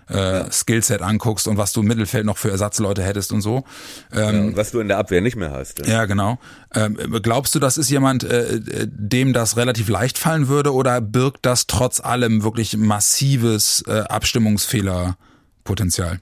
[0.09, 3.65] äh, Skillset anguckst und was du im Mittelfeld noch für Ersatzleute hättest und so.
[4.13, 5.87] Ähm, ja, was du in der Abwehr nicht mehr hast.
[5.87, 6.39] Ja, ja genau.
[6.75, 11.47] Ähm, glaubst du, das ist jemand, äh, dem das relativ leicht fallen würde oder birgt
[11.47, 16.21] das trotz allem wirklich massives äh, Abstimmungsfehlerpotenzial?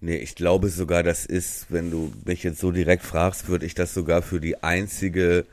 [0.00, 3.74] Nee, ich glaube sogar, das ist, wenn du mich jetzt so direkt fragst, würde ich
[3.74, 5.46] das sogar für die einzige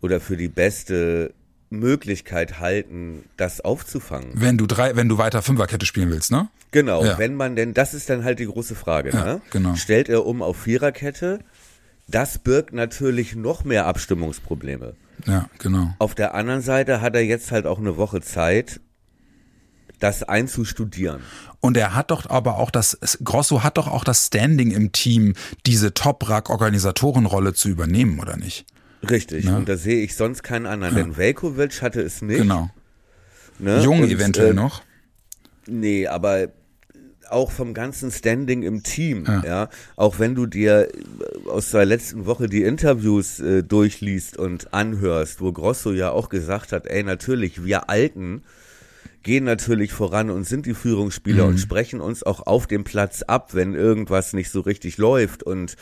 [0.00, 1.34] oder für die beste
[1.78, 4.30] Möglichkeit halten, das aufzufangen.
[4.34, 6.48] Wenn du drei, wenn du weiter Fünferkette spielen willst, ne?
[6.70, 7.18] Genau, ja.
[7.18, 9.40] wenn man denn, das ist dann halt die große Frage, ja, ne?
[9.50, 9.76] Genau.
[9.76, 11.38] Stellt er um auf Viererkette,
[12.08, 14.94] das birgt natürlich noch mehr Abstimmungsprobleme.
[15.26, 15.94] Ja, genau.
[15.98, 18.80] Auf der anderen Seite hat er jetzt halt auch eine Woche Zeit,
[19.98, 21.22] das einzustudieren.
[21.60, 25.34] Und er hat doch aber auch das, Grosso hat doch auch das Standing im Team,
[25.64, 28.66] diese Top-Rack-Organisatorenrolle zu übernehmen, oder nicht?
[29.08, 29.56] Richtig, ne?
[29.56, 31.02] und da sehe ich sonst keinen anderen, ja.
[31.02, 32.38] denn Velkovic hatte es nicht.
[32.38, 32.70] Genau.
[33.58, 33.82] Ne?
[33.82, 34.82] Jung und, eventuell äh, noch.
[35.66, 36.48] Nee, aber
[37.28, 39.42] auch vom ganzen Standing im Team, ja.
[39.44, 39.68] ja.
[39.96, 40.88] Auch wenn du dir
[41.46, 46.72] aus der letzten Woche die Interviews äh, durchliest und anhörst, wo Grosso ja auch gesagt
[46.72, 48.42] hat, ey, natürlich, wir Alten
[49.22, 51.50] gehen natürlich voran und sind die Führungsspieler mhm.
[51.50, 55.74] und sprechen uns auch auf dem Platz ab, wenn irgendwas nicht so richtig läuft und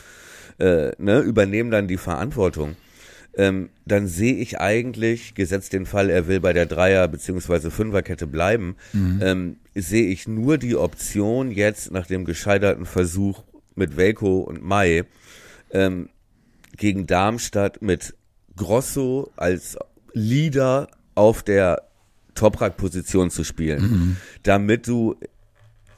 [0.57, 2.75] äh, ne, übernehmen dann die Verantwortung
[3.37, 7.69] ähm, dann sehe ich eigentlich, gesetzt den Fall, er will bei der Dreier- bzw.
[7.69, 9.19] Fünferkette bleiben, Mhm.
[9.21, 13.43] ähm, sehe ich nur die Option jetzt nach dem gescheiterten Versuch
[13.75, 15.03] mit Velko und Mai
[15.71, 16.09] ähm,
[16.77, 18.13] gegen Darmstadt mit
[18.55, 19.77] Grosso als
[20.13, 21.81] Leader auf der
[22.35, 24.17] Toprak-Position zu spielen, Mhm.
[24.43, 25.15] damit du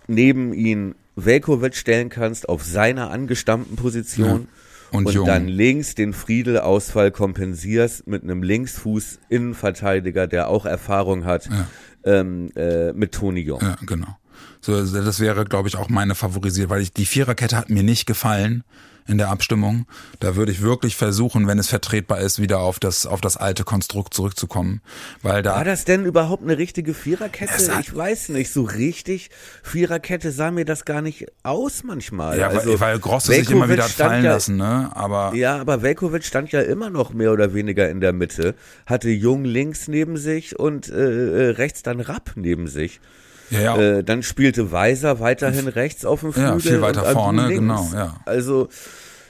[0.08, 4.48] neben ihn Velkovic stellen kannst auf seiner angestammten Position
[4.92, 11.50] Und und, dann links den Friedel-Ausfall kompensierst mit einem Linksfuß-Innenverteidiger, der auch Erfahrung hat
[12.06, 13.62] ähm, äh, mit Toni Jung.
[13.62, 14.18] Ja, genau.
[14.62, 17.84] So, also das wäre, glaube ich, auch meine favorisiert, weil ich die Viererkette hat mir
[17.84, 18.64] nicht gefallen
[19.08, 19.86] in der Abstimmung.
[20.20, 23.64] Da würde ich wirklich versuchen, wenn es vertretbar ist, wieder auf das auf das alte
[23.64, 24.82] Konstrukt zurückzukommen,
[25.22, 27.72] weil da War das denn überhaupt eine richtige Viererkette?
[27.80, 29.30] Ich weiß nicht, so richtig
[29.64, 32.38] Viererkette sah mir das gar nicht aus manchmal.
[32.38, 34.90] ja, also, weil, weil Grosse sich immer Velkovic wieder hat fallen ja, lassen, ne?
[34.94, 39.10] Aber Ja, aber Velkovic stand ja immer noch mehr oder weniger in der Mitte, hatte
[39.10, 43.00] Jung links neben sich und äh, äh, rechts dann Rapp neben sich.
[43.50, 46.52] Ja, ja, Äh, dann spielte Weiser weiterhin rechts auf dem Flügel.
[46.52, 47.60] Ja, viel weiter vorne, links.
[47.60, 48.16] genau, ja.
[48.26, 48.70] Also,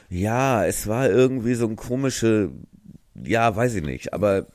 [0.10, 2.50] ja, es war irgendwie so ein komische,
[3.24, 4.46] ja, weiß ich nicht, aber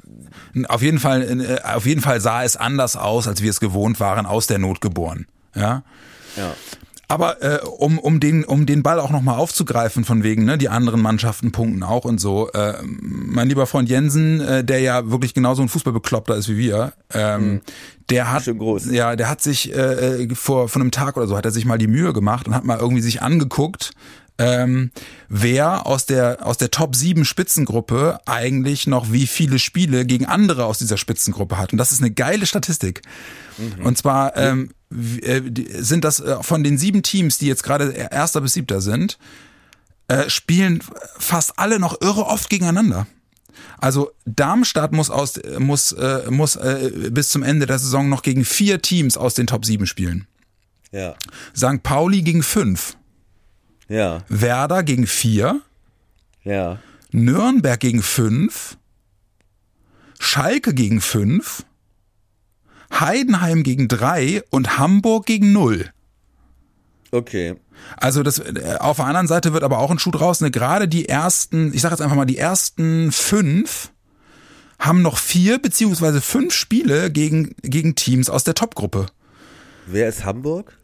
[0.68, 4.00] auf jeden Fall äh, auf jeden Fall sah es anders aus, als wir es gewohnt
[4.00, 5.26] waren, aus der Not geboren.
[5.54, 5.82] Ja.
[6.36, 6.54] ja.
[7.12, 10.70] Aber äh, um, um, den, um den Ball auch nochmal aufzugreifen, von wegen, ne, die
[10.70, 12.50] anderen Mannschaften punkten auch und so.
[12.52, 16.94] Äh, mein lieber Freund Jensen, äh, der ja wirklich genauso ein Fußballbekloppter ist wie wir,
[17.12, 17.60] ähm,
[18.08, 18.46] der hat
[18.90, 21.66] ja, der hat sich äh, äh, vor, vor einem Tag oder so hat er sich
[21.66, 23.92] mal die Mühe gemacht und hat mal irgendwie sich angeguckt,
[24.38, 24.90] ähm,
[25.28, 30.64] wer aus der aus der Top 7 Spitzengruppe eigentlich noch wie viele Spiele gegen andere
[30.64, 31.72] aus dieser Spitzengruppe hat.
[31.72, 33.02] Und das ist eine geile Statistik.
[33.84, 38.40] Und zwar ähm, äh, sind das äh, von den sieben Teams, die jetzt gerade erster
[38.40, 39.18] bis siebter sind,
[40.08, 40.82] äh, spielen
[41.18, 43.06] fast alle noch irre oft gegeneinander.
[43.78, 48.44] Also Darmstadt muss aus muss äh, muss äh, bis zum Ende der Saison noch gegen
[48.44, 50.26] vier Teams aus den Top 7 spielen.
[50.90, 51.14] Ja,
[51.56, 51.82] St.
[51.82, 52.96] Pauli gegen fünf,
[53.88, 55.60] ja, Werder gegen vier,
[56.44, 56.78] ja.
[57.12, 58.76] Nürnberg gegen fünf,
[60.18, 61.64] Schalke gegen fünf,
[62.98, 65.90] Heidenheim gegen drei und Hamburg gegen null.
[67.10, 67.56] Okay.
[67.96, 70.40] Also das äh, auf der anderen Seite wird aber auch ein Schuh draus.
[70.40, 70.50] Ne?
[70.50, 73.90] Gerade die ersten, ich sage jetzt einfach mal die ersten fünf
[74.78, 79.06] haben noch vier beziehungsweise fünf Spiele gegen gegen Teams aus der Topgruppe.
[79.86, 80.76] Wer ist Hamburg?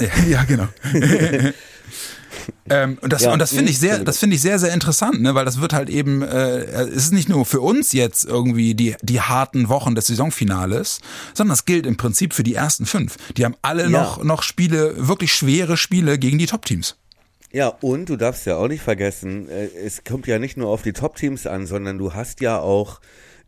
[0.28, 0.68] Ja, genau.
[2.70, 5.20] ähm, und das, Ja, und das finde ich sehr, das finde ich sehr, sehr interessant,
[5.22, 5.34] ne?
[5.34, 8.94] weil das wird halt eben, äh, es ist nicht nur für uns jetzt irgendwie die,
[9.02, 11.00] die harten Wochen des Saisonfinales,
[11.34, 13.16] sondern das gilt im Prinzip für die ersten fünf.
[13.36, 13.88] Die haben alle Ja.
[13.88, 16.96] noch, noch Spiele, wirklich schwere Spiele gegen die Top-Teams.
[17.50, 20.82] Ja, und du darfst ja auch nicht vergessen, äh, es kommt ja nicht nur auf
[20.82, 23.00] die Top-Teams an, sondern du hast ja auch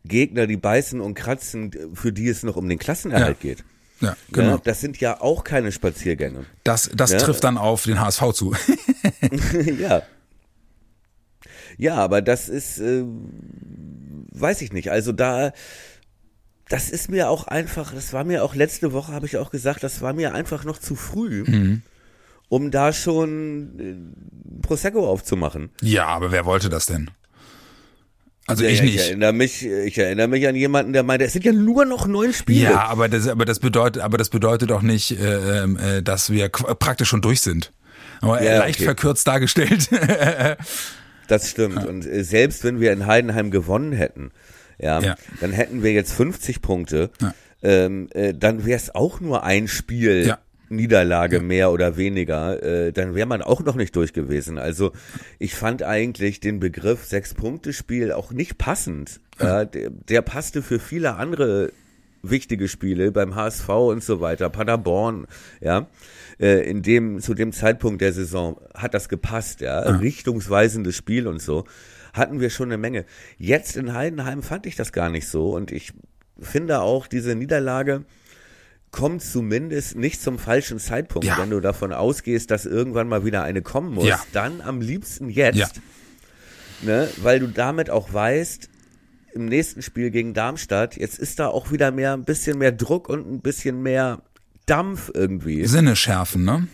[0.03, 3.49] Gegner, die beißen und kratzen, für die es noch um den Klassenerhalt Ja.
[3.49, 3.63] geht.
[4.01, 4.51] Ja, genau.
[4.55, 6.45] Ja, das sind ja auch keine Spaziergänge.
[6.63, 7.19] Das, das Ja.
[7.19, 8.53] trifft dann auf den HSV zu.
[9.79, 10.01] ja.
[11.77, 13.03] Ja, aber das ist, äh,
[14.33, 14.91] weiß ich nicht.
[14.91, 15.51] Also da,
[16.69, 19.83] das ist mir auch einfach, das war mir auch letzte Woche, habe ich auch gesagt,
[19.83, 21.81] das war mir einfach noch zu früh, Mhm.
[22.49, 25.69] um da schon äh, Prosecco aufzumachen.
[25.81, 27.09] ja, aber wer wollte das denn?
[28.47, 28.95] Also Ja, ich ja, nicht.
[28.95, 32.07] Ich erinnere mich, ich erinnere mich an jemanden, der meinte, es sind ja nur noch
[32.07, 32.71] neun Spiele.
[32.71, 36.29] Ja, aber das, aber das bedeutet, aber das bedeutet auch nicht, äh, ähm, äh, dass
[36.31, 37.71] wir praktisch schon durch sind.
[38.21, 38.85] Aber Ja, leicht okay.
[38.85, 39.89] verkürzt dargestellt.
[41.27, 41.85] Das stimmt.
[41.85, 44.31] Und äh, selbst wenn wir in Heidenheim gewonnen hätten,
[44.77, 45.15] ja, Ja.
[45.39, 47.09] dann hätten wir jetzt 50 Punkte.
[47.21, 47.33] Ja.
[47.63, 50.39] Ähm, äh, dann wäre es auch nur ein Spiel Ja.
[50.71, 52.61] Niederlage mehr oder weniger.
[52.63, 54.57] Äh, dann wäre man auch noch nicht durch gewesen.
[54.57, 54.91] Also
[55.39, 59.19] ich fand eigentlich den Begriff Sechs-Punkte-Spiel auch nicht passend.
[59.39, 61.71] Ja, der, der passte für viele andere
[62.23, 65.27] wichtige Spiele beim HSV und so weiter, Paderborn,
[65.59, 65.87] ja,
[66.39, 71.41] äh, in dem, zu dem Zeitpunkt der Saison hat das gepasst, ja, richtungsweisendes Spiel und
[71.41, 71.65] so,
[72.13, 73.05] hatten wir schon eine Menge.
[73.37, 75.93] Jetzt in Heidenheim fand ich das gar nicht so und ich
[76.39, 78.05] finde auch, diese Niederlage
[78.91, 81.37] kommt zumindest nicht zum falschen Zeitpunkt, Ja.
[81.39, 84.19] wenn du davon ausgehst, dass irgendwann mal wieder eine kommen muss, Ja.
[84.33, 85.67] dann am liebsten jetzt, Ja.
[86.81, 88.69] ne, weil du damit auch weißt,
[89.33, 93.07] im nächsten Spiel gegen Darmstadt, jetzt ist da auch wieder mehr, ein bisschen mehr Druck
[93.07, 94.21] und ein bisschen mehr
[94.65, 95.65] Dampf irgendwie.
[95.67, 96.67] Sinne schärfen, ne?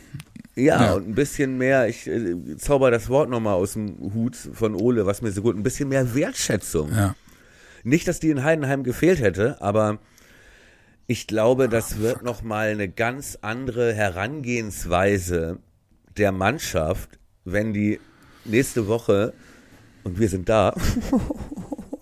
[0.56, 0.94] Ja, Ja.
[0.94, 5.06] und ein bisschen mehr, ich äh, zauber das Wort nochmal aus dem Hut von Ole,
[5.06, 6.92] was mir so gut, ein bisschen mehr Wertschätzung.
[6.96, 7.16] Ja.
[7.84, 10.00] Nicht, dass die in Heidenheim gefehlt hätte, aber
[11.08, 15.60] ich glaube, das wird nochmal eine ganz andere Herangehensweise
[16.18, 18.00] der Mannschaft, wenn die
[18.46, 19.34] nächste Woche,
[20.04, 20.74] und wir sind da,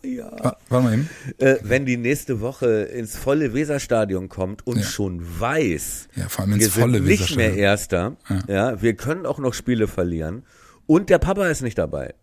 [0.03, 1.09] Wa- Warte mal eben.
[1.39, 4.83] Äh, wenn die nächste Woche ins volle Weserstadion kommt und Ja.
[4.83, 7.53] schon weiß, Ja, vor allem ins wir volle sind nicht mehr.
[7.55, 8.15] Erster,
[8.47, 8.81] ja.
[8.81, 10.43] wir können auch noch Spiele verlieren
[10.85, 12.13] und der Papa ist nicht dabei.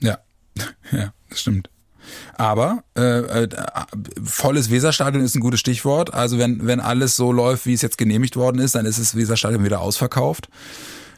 [0.00, 0.18] Ja,
[0.92, 1.70] ja, das stimmt.
[2.36, 3.02] Aber äh,
[3.44, 3.48] äh,
[4.24, 6.12] volles Weserstadion ist ein gutes Stichwort.
[6.14, 9.16] Also wenn, wenn alles so läuft, wie es jetzt genehmigt worden ist, dann ist das
[9.16, 10.48] Weserstadion wieder ausverkauft.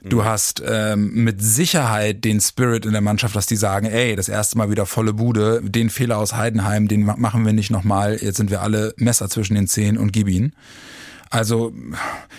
[0.07, 4.29] Du hast ähm, mit Sicherheit den Spirit in der Mannschaft, dass die sagen, ey, das
[4.29, 8.19] erste Mal wieder volle Bude, den Fehler aus Heidenheim, den ma- machen wir nicht nochmal,
[8.21, 10.53] jetzt sind wir alle Messer zwischen den Zehen und gib ihn.
[11.31, 11.73] Also,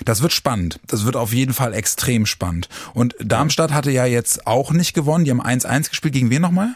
[0.05, 0.79] das wird spannend.
[0.85, 2.69] Das wird auf jeden Fall extrem spannend.
[2.93, 5.25] Und Darmstadt hatte ja jetzt auch nicht gewonnen.
[5.25, 6.13] Die haben 1-1 gespielt.
[6.13, 6.75] Gegen wen nochmal?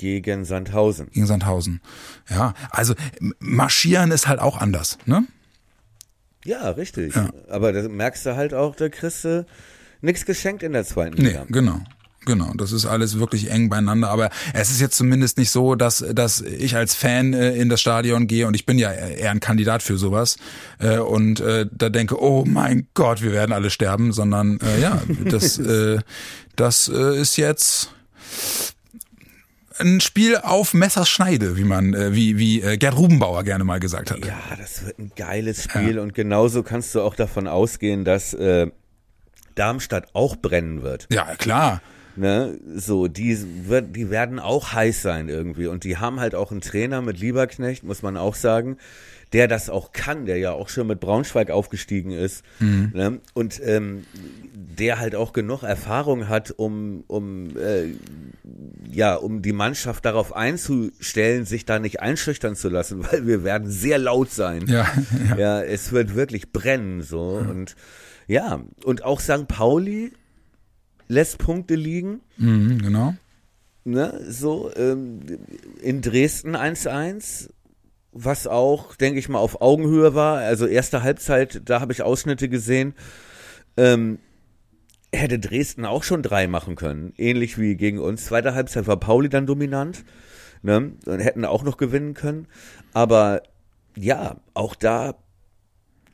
[0.00, 1.10] Gegen Sandhausen.
[1.12, 1.82] Gegen Sandhausen.
[2.30, 2.94] Ja, also
[3.38, 5.26] marschieren ist halt auch anders, ne?
[6.42, 7.12] Ja, richtig.
[7.50, 9.44] Aber da merkst du halt auch, da kriegst du
[10.00, 11.44] nichts geschenkt in der zweiten Nee, Liga.
[11.48, 11.82] genau.
[12.24, 16.02] Genau, das ist alles wirklich eng beieinander, aber es ist jetzt zumindest nicht so, dass,
[16.14, 19.40] dass ich als Fan äh, in das Stadion gehe und ich bin ja eher ein
[19.40, 20.36] Kandidat für sowas
[20.78, 25.02] äh, und äh, da denke, oh mein Gott, wir werden alle sterben, sondern äh, ja,
[25.26, 25.98] das, äh,
[26.56, 27.90] das äh, ist jetzt
[29.80, 34.10] ein Spiel auf Messerschneide, wie man, äh, wie, wie äh, Gerd Rubenbauer gerne mal gesagt
[34.10, 34.24] hat.
[34.24, 38.70] Ja, das wird ein geiles Spiel und genauso kannst du auch davon ausgehen, dass äh,
[39.54, 41.06] Darmstadt auch brennen wird.
[41.10, 41.82] Ja, klar.
[42.16, 42.58] Ne?
[42.74, 43.38] So, die,
[43.68, 47.18] wird, die werden auch heiß sein irgendwie und die haben halt auch einen Trainer mit
[47.18, 48.76] Lieberknecht, muss man auch sagen,
[49.32, 53.20] der das auch kann, der ja auch schon mit Braunschweig aufgestiegen ist ne?
[53.34, 54.04] und ähm,
[54.52, 57.94] der halt auch genug Erfahrung hat, um, um äh,
[58.90, 63.70] ja, um die Mannschaft darauf einzustellen, sich da nicht einschüchtern zu lassen, weil wir werden
[63.70, 64.66] sehr laut sein.
[64.66, 64.86] Ja,
[65.28, 65.36] ja.
[65.36, 67.76] Ja, es wird wirklich brennen so und
[68.26, 69.48] ja, und auch St.
[69.48, 70.12] Pauli
[71.08, 73.14] lässt Punkte liegen, Mhm, genau.
[73.84, 75.20] ne, so ähm,
[75.82, 77.48] in Dresden 1-1,
[78.12, 80.38] was auch, denke ich mal, auf Augenhöhe war.
[80.38, 82.94] Also erste Halbzeit, da habe ich Ausschnitte gesehen.
[83.76, 84.18] Ähm,
[85.12, 88.26] hätte Dresden auch schon drei machen können, ähnlich wie gegen uns.
[88.26, 90.04] Zweite Halbzeit war Pauli dann dominant,
[90.62, 92.46] ne, und hätten auch noch gewinnen können.
[92.92, 93.42] Aber
[93.96, 95.16] ja, auch da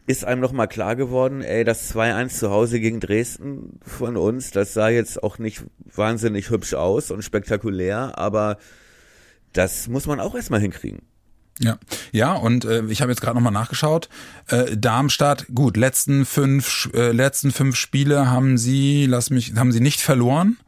[0.06, 4.52] ist einem noch mal klar geworden, ey, das 2-1 zu Hause gegen Dresden von uns,
[4.52, 8.58] das sah jetzt auch nicht wahnsinnig hübsch aus und spektakulär, aber
[9.52, 11.02] das muss man auch erstmal hinkriegen.
[11.58, 11.78] Ja,
[12.12, 14.10] ja, und äh, ich habe jetzt gerade nochmal nachgeschaut.
[14.48, 19.80] Äh, Darmstadt, gut, letzten fünf, äh, letzten fünf Spiele haben sie, lass mich, haben sie
[19.80, 20.58] nicht verloren,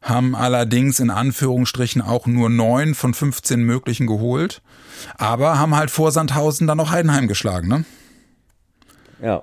[0.00, 4.62] haben allerdings in Anführungsstrichen auch nur neun von 15 möglichen geholt,
[5.18, 7.84] aber haben halt vor Sandhausen dann noch Heidenheim geschlagen, ne?
[9.22, 9.42] Ja.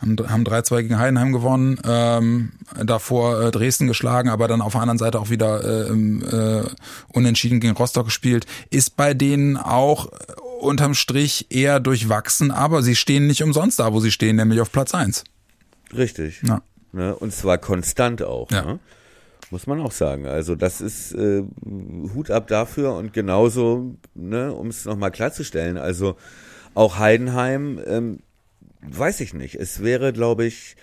[0.00, 2.52] Haben, haben 3-2 gegen Heidenheim gewonnen, ähm,
[2.84, 6.66] davor äh, Dresden geschlagen, aber dann auf der anderen Seite auch wieder äh, äh,
[7.12, 8.46] unentschieden gegen Rostock gespielt.
[8.70, 10.16] Ist bei denen auch äh,
[10.60, 14.70] unterm Strich eher durchwachsen, aber sie stehen nicht umsonst da, wo sie stehen, nämlich auf
[14.70, 15.24] Platz 1.
[15.96, 16.42] Richtig.
[16.46, 16.62] Ja.
[16.92, 17.14] Ne?
[17.14, 18.50] Und zwar konstant auch.
[18.50, 18.62] Ja.
[18.62, 18.78] Ne?
[19.50, 20.26] Muss man auch sagen.
[20.26, 21.42] Also das ist äh,
[22.14, 26.16] Hut ab dafür und genauso, ne, um es nochmal klarzustellen, also
[26.74, 28.18] auch Heidenheim, ähm,
[28.82, 29.54] weiß ich nicht.
[29.56, 30.76] Es wäre, glaube ich,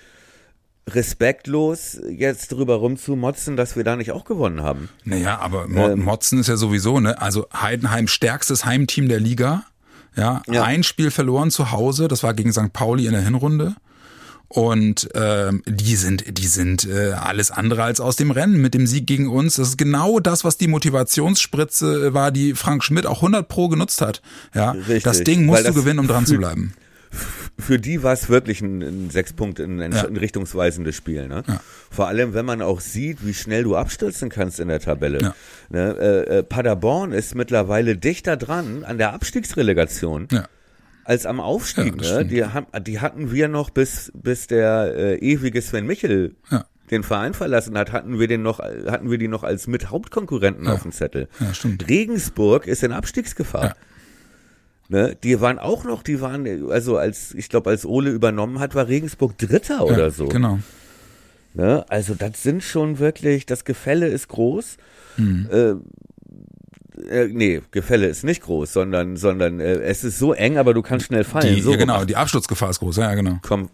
[0.87, 4.89] respektlos, jetzt drüber rumzumotzen, dass wir da nicht auch gewonnen haben.
[5.03, 6.03] Naja, aber Mo Ähm.
[6.03, 7.19] Motzen ist ja sowieso, ne?
[7.21, 9.65] Also Heidenheim stärkstes Heimteam der Liga.
[10.15, 10.63] Ja, Ja.
[10.63, 12.71] ein Spiel verloren zu Hause, das war gegen St.
[12.71, 13.75] Pauli in der Hinrunde.
[14.47, 18.85] Und ähm, die sind, die sind äh, alles andere als aus dem Rennen mit dem
[18.85, 19.55] Sieg gegen uns.
[19.55, 24.01] Das ist genau das, was die Motivationsspritze war, die Frank Schmidt auch 100 pro genutzt
[24.01, 24.21] hat.
[24.53, 26.73] Ja, Richtig, das Ding musst du das gewinnen, um dran zu bleiben.
[27.57, 30.01] Für die war es wirklich ein, ein sechs Punkte, ein, ein Ja.
[30.03, 31.27] richtungsweisendes Spiel.
[31.29, 31.43] Ne?
[31.47, 31.61] Ja.
[31.89, 35.19] Vor allem, wenn man auch sieht, wie schnell du abstürzen kannst in der Tabelle.
[35.21, 35.35] Ja.
[35.69, 35.95] Ne?
[35.97, 40.27] Äh, äh, Paderborn ist mittlerweile dichter dran an der Abstiegsrelegation.
[40.31, 40.47] Ja.
[41.05, 41.95] als am Ja, Aufstieg.
[41.97, 42.25] ne?
[42.25, 46.65] die, haben, die hatten wir noch bis, bis der äh, ewige Sven Michel Ja.
[46.91, 50.67] den Verein verlassen hat, hatten wir den noch, hatten wir die noch als mit Hauptkonkurrenten
[50.67, 51.27] auf dem Zettel.
[51.39, 51.87] Ja, stimmt.
[51.87, 53.63] Regensburg ist in Abstiegsgefahr.
[53.65, 53.75] Ja.
[54.87, 58.75] Ne, die waren auch noch, die waren, also als, ich glaube, als Ole übernommen hat,
[58.75, 60.27] war Regensburg Dritter oder ja, so.
[60.27, 60.59] Genau.
[61.55, 61.83] Ne?
[61.89, 64.77] Also das sind schon wirklich, das Gefälle ist groß.
[65.17, 65.49] Mhm.
[65.51, 65.69] Äh,
[67.09, 70.81] äh, nee, Gefälle ist nicht groß, sondern, sondern äh, es ist so eng, aber du
[70.81, 71.55] kannst schnell fallen.
[71.55, 73.39] Die, so ja, genau, die Absturzgefahr ist groß, ja, ja, genau.
[73.41, 73.69] Komm,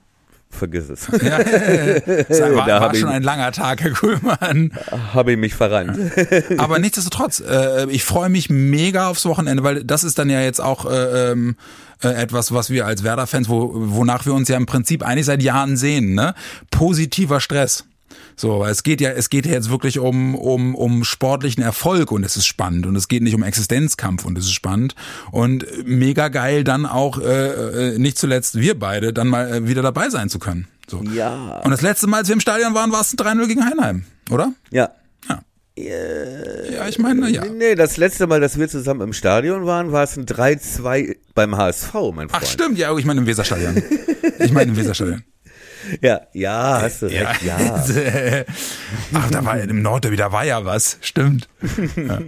[0.52, 1.08] vergiss es.
[1.22, 1.38] Ja,
[2.56, 4.72] war, Da war hab ich- schon ein langer Tag, Herr Kuhlmann.
[5.14, 5.98] Habe ich mich verrannt.
[6.58, 10.62] Aber nichtsdestotrotz, äh, ich freue mich mega aufs Wochenende, weil das ist dann ja jetzt
[10.62, 11.56] auch äh, ähm,
[12.04, 15.42] äh, etwas, was wir als Werder-Fans, wo, wonach wir uns ja im Prinzip eigentlich seit
[15.44, 16.34] Jahren sehen, ne?
[16.72, 17.86] Positiver Stress.
[18.42, 22.12] So, weil es geht ja, es geht ja jetzt wirklich um, um, um sportlichen Erfolg
[22.12, 24.96] und es ist spannend und es geht nicht um Existenzkampf und es ist spannend
[25.30, 29.84] und mega geil dann auch, äh, äh nicht zuletzt wir beide, dann mal äh, wieder
[29.84, 30.68] dabei sein zu können.
[30.90, 31.04] So.
[31.14, 31.62] Ja.
[31.64, 34.06] Und das letzte Mal, als wir im Stadion waren, war es ein 3-0 gegen Heinheim,
[34.32, 34.54] oder?
[34.72, 34.90] Ja.
[35.30, 35.44] Ja.
[35.78, 37.46] Ja, ich meine, ja.
[37.46, 41.58] Nee, das letzte Mal, dass wir zusammen im Stadion waren, war es ein 3-2 beim
[41.58, 42.32] HSV, mein Freund.
[42.32, 43.84] Ach stimmt, ja, ich meine im Weserstadion.
[44.40, 45.24] Ich meine im Weserstadion.
[46.02, 47.58] Ja, ja, hast du recht, ja.
[49.14, 51.48] Ach, da war im Nordderby, da war ja was, stimmt.
[51.96, 52.20] Ja.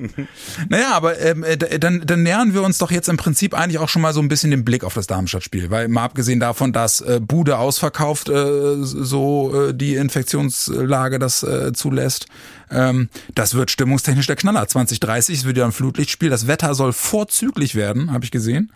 [0.69, 3.89] Naja, aber ähm, äh, dann, dann nähern wir uns doch jetzt im Prinzip eigentlich auch
[3.89, 7.01] schon mal so ein bisschen den Blick auf das Darmstadt-Spiel, weil mal abgesehen davon, dass
[7.01, 12.27] äh, Bude ausverkauft äh, so äh, die Infektionslage das äh, zulässt,
[12.71, 14.67] ähm, das wird stimmungstechnisch der Knaller.
[14.67, 18.71] 2030 es wird ja ein Flutlichtspiel, das Wetter soll vorzüglich werden, habe ich gesehen.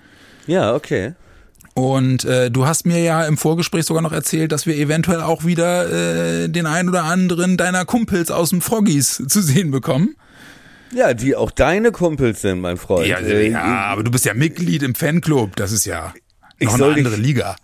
[0.46, 1.14] Ja, okay.
[1.78, 5.46] Und äh, du hast mir ja im Vorgespräch sogar noch erzählt, dass wir eventuell auch
[5.46, 10.16] wieder äh, den ein oder anderen deiner Kumpels aus dem Froggies zu sehen bekommen.
[10.92, 13.06] Ja, die auch deine Kumpels sind, mein Freund.
[13.06, 15.56] Ja, äh, ja aber du bist ja Mitglied im Fanclub.
[15.56, 16.16] Das ist ja
[16.60, 17.56] noch eine andere dich, Liga.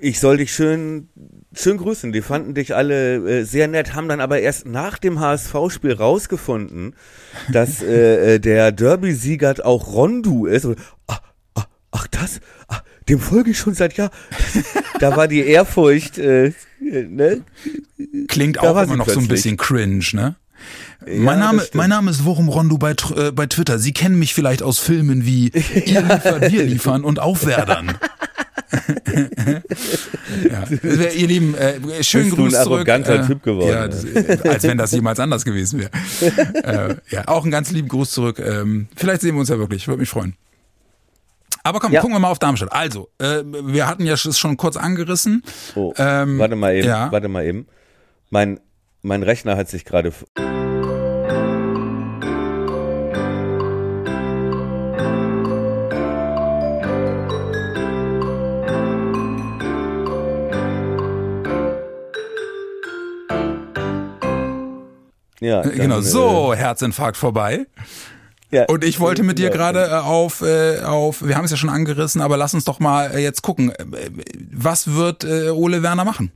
[0.00, 1.08] Ich soll dich schön,
[1.54, 2.10] schön grüßen.
[2.10, 6.96] Die fanden dich alle äh, sehr nett, haben dann aber erst nach dem HSV-Spiel rausgefunden,
[7.52, 10.64] dass äh, äh, der Derby-Sieger auch Rondu ist.
[10.64, 11.20] Und, ach,
[11.54, 12.40] ach, ach, das?
[12.66, 14.10] Ach, dem folge ich schon seit Jahren.
[15.00, 17.42] da war die Ehrfurcht, äh, ne?
[18.28, 19.14] Klingt da auch immer noch plötzlich.
[19.14, 20.36] so ein bisschen cringe, ne?
[21.06, 23.78] Ja, mein, Name, mein Name ist Worum Rondo bei, äh, bei Twitter.
[23.78, 25.48] Sie kennen mich vielleicht aus Filmen wie
[25.86, 27.98] Ihr liefert, wir liefern und Aufwerdern.
[30.50, 30.64] ja.
[31.10, 32.76] Ihr Lieben, äh, schönen Bist Gruß du ein zurück.
[32.76, 33.68] arroganter äh, Typ geworden.
[33.68, 34.04] Ja, das,
[34.44, 35.90] als wenn das jemals anders gewesen wäre.
[36.90, 38.38] äh, ja, auch einen ganz lieben Gruß zurück.
[38.38, 39.86] Ähm, vielleicht sehen wir uns ja wirklich.
[39.86, 40.34] Würde mich freuen.
[41.66, 42.02] Aber komm, ja.
[42.02, 42.72] gucken wir mal auf Darmstadt.
[42.72, 45.42] Also, äh, wir hatten ja es schon kurz angerissen.
[45.74, 47.10] Oh, ähm, warte mal eben, ja.
[47.10, 47.66] warte mal eben.
[48.28, 48.60] Mein,
[49.00, 50.12] mein Rechner hat sich gerade...
[65.40, 67.66] Ja, genau, so, Herzinfarkt vorbei.
[68.54, 68.66] Ja.
[68.66, 71.70] Und ich wollte mit dir gerade äh, auf, äh, auf, wir haben es ja schon
[71.70, 73.72] angerissen, aber lass uns doch mal äh, jetzt gucken.
[74.52, 76.30] Was wird Ole Werner machen?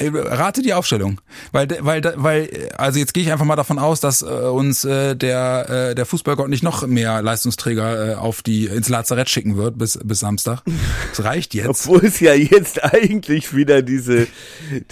[0.00, 4.22] Rate die Aufstellung, weil weil weil also jetzt gehe ich einfach mal davon aus, dass
[4.22, 9.98] uns der der Fußballgott nicht noch mehr Leistungsträger auf die ins Lazarett schicken wird bis
[10.04, 10.62] bis Samstag.
[11.10, 11.68] Das reicht jetzt.
[11.68, 14.28] Obwohl es ja jetzt eigentlich wieder diese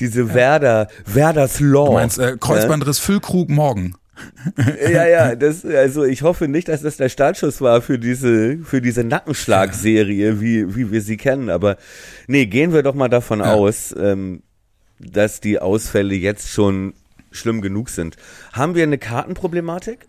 [0.01, 1.87] diese Werder Werders Law.
[1.87, 3.95] Du meinst äh, Kreuzbandriss Füllkrug morgen
[4.91, 8.81] ja, ja, das, also ich hoffe nicht, dass das der Startschuss war für diese, für
[8.81, 11.51] diese Nackenschlagserie, wie, wie wir sie kennen.
[11.51, 11.77] Aber
[12.27, 13.53] nee, gehen wir doch mal davon ja.
[13.53, 14.43] aus, ähm,
[14.99, 16.95] dass die Ausfälle jetzt schon
[17.31, 18.17] schlimm genug sind.
[18.53, 20.07] Haben wir eine Kartenproblematik?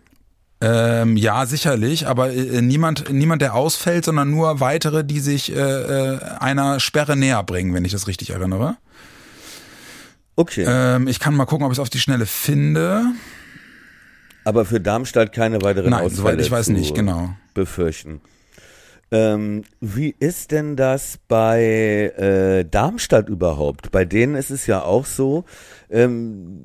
[0.60, 5.60] Ähm, ja, sicherlich, aber äh, niemand, niemand, der ausfällt, sondern nur weitere, die sich äh,
[5.60, 8.76] äh, einer Sperre näher bringen, wenn ich das richtig erinnere.
[10.34, 10.64] Okay.
[10.66, 13.12] Ähm, ich kann mal gucken, ob ich es auf die Schnelle finde.
[14.48, 17.34] Aber für Darmstadt keine weiteren Nein, Ausfälle soweit ich weiß nicht, genau.
[17.52, 18.22] befürchten.
[19.10, 23.90] Ähm, wie ist denn das bei äh, Darmstadt überhaupt?
[23.90, 25.44] Bei denen ist es ja auch so,
[25.90, 26.64] ähm,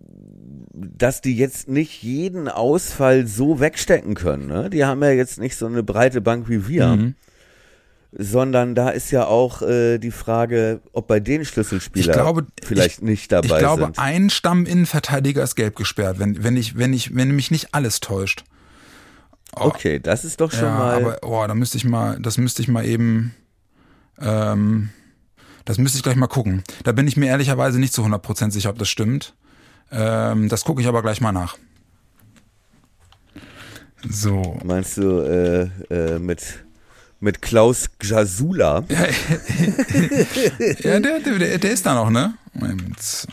[0.73, 4.47] dass die jetzt nicht jeden Ausfall so wegstecken können.
[4.47, 4.69] Ne?
[4.69, 6.87] Die haben ja jetzt nicht so eine breite Bank wie wir.
[6.87, 7.15] Mhm
[8.17, 13.03] sondern da ist ja auch äh, die Frage, ob bei den Schlüsselspielern glaube, vielleicht ich,
[13.03, 13.55] nicht dabei sind.
[13.55, 13.99] Ich glaube, sind.
[13.99, 18.43] ein Stamminnenverteidiger ist gelb gesperrt, wenn, wenn ich, wenn ich, wenn mich nicht alles täuscht.
[19.55, 20.95] Oh, okay, das ist doch schon ja, mal.
[20.95, 23.33] Aber oh, da müsste ich mal, das müsste ich mal eben,
[24.19, 24.89] ähm,
[25.65, 26.63] das müsste ich gleich mal gucken.
[26.83, 29.35] Da bin ich mir ehrlicherweise nicht zu 100% sicher, ob das stimmt.
[29.91, 31.57] Ähm, das gucke ich aber gleich mal nach.
[34.07, 34.59] So.
[34.63, 36.62] Meinst du äh, äh, mit
[37.23, 38.83] mit Klaus Jasula.
[40.83, 42.33] ja, der, der, der ist da noch, ne?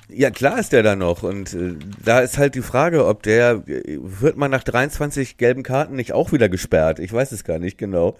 [0.08, 1.24] Ja, klar ist der da noch.
[1.24, 5.96] Und äh, da ist halt die Frage, ob der, wird man nach 23 gelben Karten
[5.96, 7.00] nicht auch wieder gesperrt?
[7.00, 8.16] Ich weiß es gar nicht genau.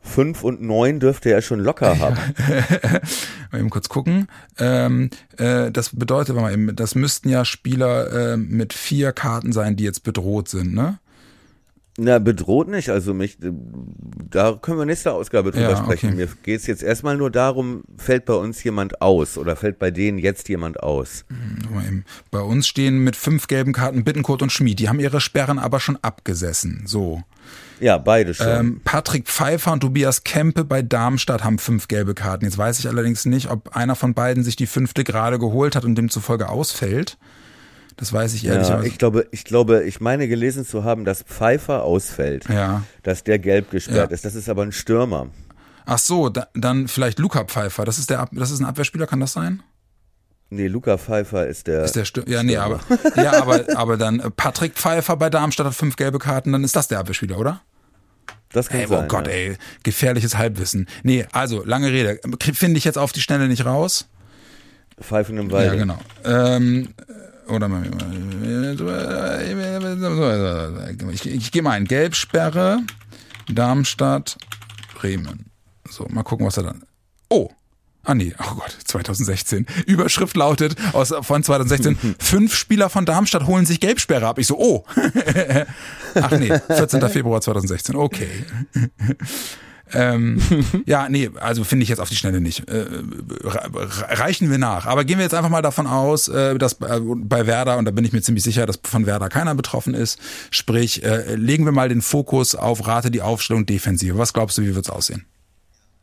[0.00, 2.16] Fünf und neun dürfte er schon locker haben.
[3.52, 4.28] mal eben kurz gucken.
[4.58, 9.76] Ähm, äh, das bedeutet, mal eben, das müssten ja Spieler äh, mit vier Karten sein,
[9.76, 10.98] die jetzt bedroht sind, ne?
[11.98, 12.88] Na, bedroht nicht.
[12.88, 16.14] Also mich, da können wir nächste Ausgabe drüber ja, sprechen.
[16.14, 16.16] Okay.
[16.16, 19.90] Mir geht es jetzt erstmal nur darum, fällt bei uns jemand aus oder fällt bei
[19.90, 21.26] denen jetzt jemand aus?
[21.28, 24.78] Hm, bei uns stehen mit fünf gelben Karten Bittenkurt und Schmid.
[24.78, 26.84] Die haben ihre Sperren aber schon abgesessen.
[26.86, 27.22] So.
[27.78, 28.46] Ja, beide schon.
[28.48, 32.46] Ähm, Patrick Pfeiffer und Tobias Kempe bei Darmstadt haben fünf gelbe Karten.
[32.46, 35.84] Jetzt weiß ich allerdings nicht, ob einer von beiden sich die fünfte gerade geholt hat
[35.84, 37.18] und demzufolge ausfällt.
[37.96, 38.68] Das weiß ich ehrlich.
[38.68, 42.48] Ja, ich glaube, ich glaube, ich meine gelesen zu haben, dass Pfeiffer ausfällt.
[42.48, 42.82] Ja.
[43.02, 44.14] Dass der gelb gesperrt Ja.
[44.14, 44.24] ist.
[44.24, 45.28] Das ist aber ein Stürmer.
[45.84, 47.84] Ach so, da, dann vielleicht Luca Pfeiffer.
[47.84, 49.62] Das ist der, Ab- das ist ein Abwehrspieler, kann das sein?
[50.50, 51.82] Nee, Luca Pfeiffer ist der.
[51.84, 52.80] Ist der Stür ja, nee, aber,
[53.16, 56.76] ja, aber, aber dann äh, Patrick Pfeiffer bei Darmstadt hat fünf gelbe Karten, dann ist
[56.76, 57.62] das der Abwehrspieler, oder?
[58.52, 59.04] das kann Ey, sein.
[59.04, 59.32] oh Gott, ja.
[59.32, 60.86] ey, gefährliches Halbwissen.
[61.02, 62.20] Nee, also, lange Rede.
[62.52, 64.08] Finde ich jetzt auf die Schnelle nicht raus.
[65.00, 65.68] Pfeifen im Walde.
[65.68, 65.98] Ja, genau.
[66.24, 66.90] Ähm,
[67.52, 67.68] oder
[71.12, 71.84] ich, ich gehe mal ein.
[71.84, 72.80] Gelbsperre,
[73.48, 74.38] Darmstadt,
[74.94, 75.46] Bremen.
[75.88, 76.84] So, mal gucken, was er dann.
[77.28, 77.50] Oh.
[78.04, 79.64] Ah nee, oh Gott, 2016.
[79.86, 84.40] Überschrift lautet aus, von 2016, fünf Spieler von Darmstadt holen sich Gelbsperre ab.
[84.40, 84.84] Ich so, oh.
[86.14, 87.08] Ach nee, 14.
[87.08, 88.44] Februar 2016, okay.
[89.94, 90.40] Ähm,
[90.86, 92.68] ja, nee, also finde ich jetzt auf die Schnelle nicht.
[92.68, 92.86] Äh,
[93.44, 93.70] re-
[94.18, 94.86] reichen wir nach.
[94.86, 97.90] Aber gehen wir jetzt einfach mal davon aus, äh, dass äh, bei Werder, und da
[97.90, 100.18] bin ich mir ziemlich sicher, dass von Werder keiner betroffen ist,
[100.50, 104.16] sprich, äh, legen wir mal den Fokus auf Rate die Aufstellung Defensive.
[104.18, 105.24] Was glaubst du, wie wird's aussehen?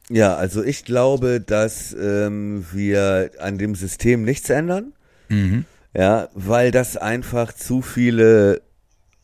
[0.09, 4.93] Ja, also ich glaube, dass ähm, wir an dem System nichts ändern.
[5.93, 8.61] Ja, weil das einfach zu viele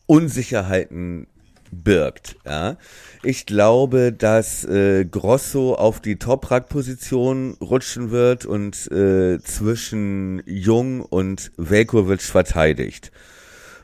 [0.06, 1.26] Unsicherheiten
[1.70, 2.36] birgt.
[2.44, 2.76] Ja,
[3.22, 11.52] ich glaube, dass äh, Grosso auf die Toprak-Position rutschen wird und äh, zwischen Jung und
[11.56, 13.12] Velkovic verteidigt.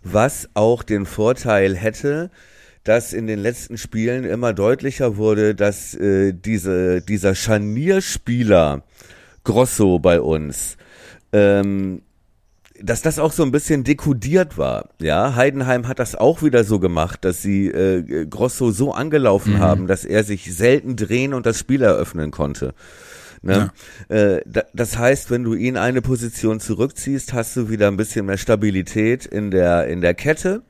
[0.03, 2.31] Was auch den Vorteil hätte,
[2.85, 8.83] dass in den letzten Spielen immer deutlicher wurde, dass äh, diese, dieser Scharnierspieler
[9.45, 10.77] Grosso bei uns,
[11.33, 12.03] ähm,
[12.83, 14.89] dass das auch so ein bisschen dekodiert war.
[15.01, 19.87] Ja, Heidenheim hat das auch wieder so gemacht, dass sie äh, Grosso so angelaufen haben,
[19.87, 22.75] dass er sich selten drehen und das Spiel eröffnen konnte.
[23.43, 23.73] Ne?
[24.09, 28.27] Äh, da, das heißt, wenn du ihn eine Position zurückziehst, hast du wieder ein bisschen
[28.27, 30.63] mehr Stabilität in der in der Kette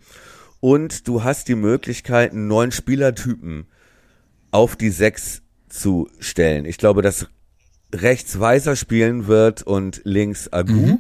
[0.61, 3.67] und du hast die Möglichkeit, einen neuen Spielertypen
[4.53, 6.65] auf die Sechs zu stellen.
[6.65, 7.27] Ich glaube, dass
[7.95, 10.99] rechts Weiser spielen wird und links Agu.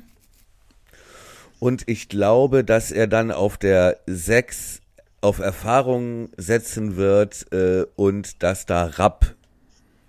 [1.63, 4.81] Und ich glaube, dass er dann auf der Sechs
[5.21, 9.37] auf Erfahrung setzen wird äh, und dass da Rapp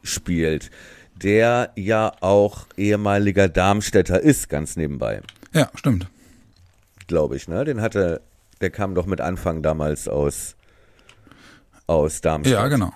[0.01, 0.71] spielt,
[1.13, 5.21] der ja auch ehemaliger Darmstädter ist, ganz nebenbei,
[5.53, 6.07] Ja, stimmt.
[7.05, 7.47] glaube ich.
[7.47, 7.63] Ne?
[7.65, 8.21] Den hatte,
[8.59, 10.55] der kam doch mit Anfang damals aus
[11.85, 12.51] aus Darmstadt.
[12.59, 12.91] Ja, genau.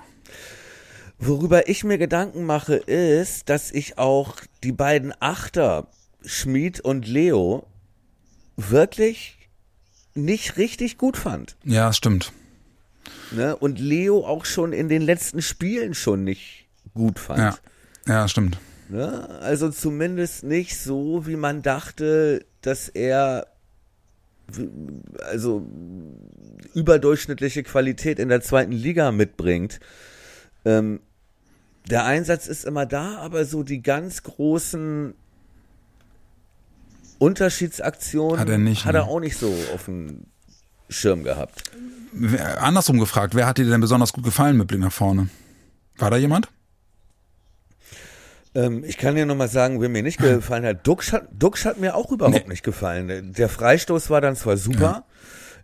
[1.20, 5.86] Worüber ich mir Gedanken mache, ist, dass ich auch die beiden Achter,
[6.26, 7.68] Schmid und Leo,
[8.58, 9.50] wirklich
[10.14, 11.56] nicht richtig gut fand.
[11.64, 12.34] Ja, stimmt.
[13.32, 13.56] Ne?
[13.56, 17.40] Und Leo auch schon in den letzten Spielen schon nicht gut fand.
[17.40, 17.58] Ja,
[18.08, 18.58] ja, stimmt.
[18.90, 19.30] Ne?
[19.42, 23.48] Also zumindest nicht so, wie man dachte, dass er
[25.30, 25.66] also
[26.74, 29.80] überdurchschnittliche Qualität in der zweiten Liga mitbringt.
[30.64, 31.02] Ähm,
[31.90, 35.14] der Einsatz ist immer da, aber so die ganz großen
[37.20, 39.00] Unterschiedsaktionen Hat er nicht, hat ne?
[39.00, 40.26] er auch nicht so auf dem
[40.90, 41.64] Schirm gehabt.
[42.14, 45.30] Wer- Andersrum gefragt, wer hat dir denn besonders gut gefallen mit Blick nach vorne?
[45.98, 46.50] War da jemand?
[48.56, 50.86] Ähm, ich kann dir nochmal sagen, wer mir nicht gefallen hat.
[50.88, 52.50] Duxch hat, Duxch hat mir auch überhaupt Nee.
[52.50, 53.34] nicht gefallen.
[53.34, 55.06] Der Freistoß war dann zwar super,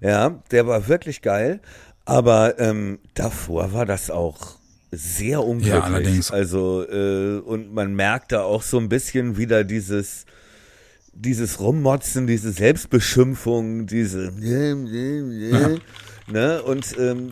[0.01, 1.62] ja, der war wirklich geil,
[2.06, 4.58] aber ähm, davor war das auch
[4.91, 5.74] sehr unglücklich.
[5.74, 6.30] Ja, allerdings.
[6.32, 10.26] Also, äh, und man merkt da auch so ein bisschen wieder dieses,
[11.14, 14.32] dieses Rummotzen, diese Selbstbeschimpfung, diese,
[16.32, 17.30] ne, und, ähm,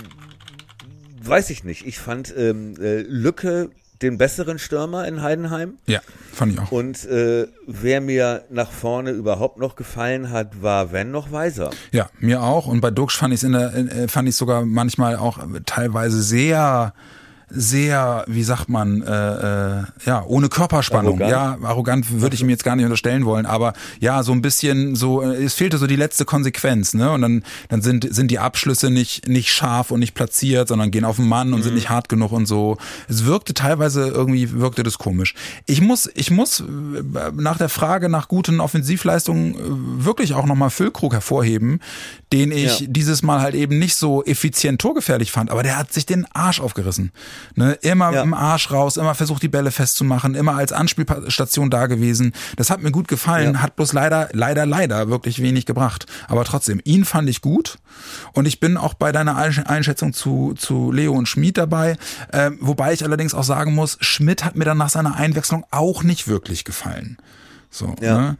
[1.23, 1.85] weiß ich nicht.
[1.85, 3.69] Ich fand ähm, äh, Lücke
[4.01, 5.75] den besseren Stürmer in Heidenheim.
[5.85, 5.99] Ja,
[6.31, 6.71] fand ich auch.
[6.71, 11.69] Und äh, wer mir nach vorne überhaupt noch gefallen hat, war wenn noch Weiser.
[11.91, 12.67] Ja, mir auch.
[12.67, 16.93] Und bei Duxch fand ich in der, äh, fand ich sogar manchmal auch teilweise sehr,
[17.53, 21.21] sehr, wie sagt man, äh, äh, ja, ohne Körperspannung.
[21.21, 21.31] Arrogant?
[21.61, 24.95] Ja, arrogant würde ich ihm jetzt gar nicht unterstellen wollen, aber ja, so ein bisschen
[24.95, 27.11] so, äh, es fehlte so die letzte Konsequenz, ne?
[27.11, 31.05] Und dann, dann sind, sind die Abschlüsse nicht, nicht scharf und nicht platziert, sondern gehen
[31.05, 32.77] auf den Mann und sind nicht hart genug und so.
[33.09, 35.33] Es wirkte teilweise irgendwie, wirkte das komisch.
[35.65, 36.63] Ich muss, ich muss äh,
[37.35, 41.79] nach der Frage nach guten Offensivleistungen äh, wirklich auch nochmal Füllkrug hervorheben,
[42.31, 42.87] den ich Ja.
[42.87, 46.59] dieses Mal halt eben nicht so effizient torgefährlich fand, aber der hat sich den Arsch
[46.61, 47.11] aufgerissen.
[47.55, 47.73] Ne?
[47.81, 48.23] Immer Ja.
[48.23, 52.33] im Arsch raus, immer versucht die Bälle festzumachen, immer als Anspielstation da gewesen.
[52.55, 53.61] Das hat mir gut gefallen, Ja.
[53.61, 56.05] hat bloß leider, leider, leider wirklich wenig gebracht.
[56.27, 57.77] Aber trotzdem, ihn fand ich gut
[58.33, 61.97] und ich bin auch bei deiner Einsch- Einschätzung zu, zu Leo und Schmid dabei,
[62.33, 66.03] ähm, wobei ich allerdings auch sagen muss, Schmidt hat mir dann nach seiner Einwechslung auch
[66.03, 67.17] nicht wirklich gefallen.
[67.69, 68.17] So, Ja.
[68.19, 68.37] ne?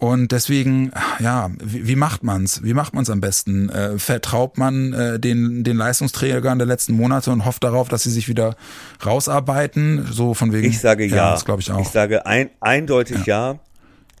[0.00, 2.62] Und deswegen, ja, wie, wie macht man's?
[2.64, 3.68] Wie macht man's am besten?
[3.68, 8.10] Äh, vertraut man äh, den, den Leistungsträgern der letzten Monate und hofft darauf, dass sie
[8.10, 8.56] sich wieder
[9.04, 10.08] rausarbeiten?
[10.10, 10.66] So von wegen.
[10.66, 11.16] Ich sage ja.
[11.16, 11.82] ja das glaube ich auch.
[11.82, 13.52] Ich sage ein, eindeutig ja.
[13.52, 13.58] ja.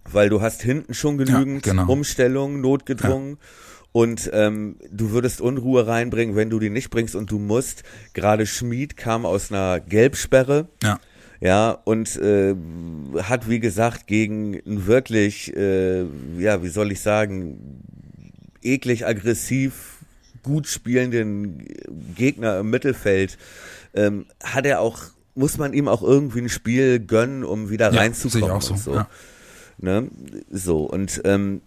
[0.04, 1.90] weil du hast hinten schon genügend ja, genau.
[1.90, 3.38] Umstellungen, notgedrungen.
[3.92, 7.84] Und ähm, du würdest Unruhe reinbringen, wenn du die nicht bringst und du musst.
[8.12, 10.68] Gerade Schmied kam aus einer Gelbsperre.
[10.82, 11.00] Ja
[11.40, 12.54] ja, und äh,
[13.22, 16.04] hat, wie gesagt, gegen einen wirklich, äh,
[16.38, 17.82] ja, wie soll ich sagen,
[18.62, 19.96] eklig aggressiv
[20.42, 21.66] gut spielenden
[22.14, 23.38] Gegner im Mittelfeld,
[23.94, 25.00] ähm, hat er auch,
[25.34, 28.50] muss man ihm auch irgendwie ein Spiel gönnen, um wieder ja, reinzukommen.
[28.50, 28.74] Auch so.
[28.74, 28.94] Und so.
[28.94, 29.08] Ja.
[29.78, 30.08] Ne?
[30.50, 31.62] so, und ähm,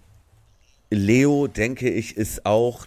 [0.92, 2.86] Leo, denke ich, ist auch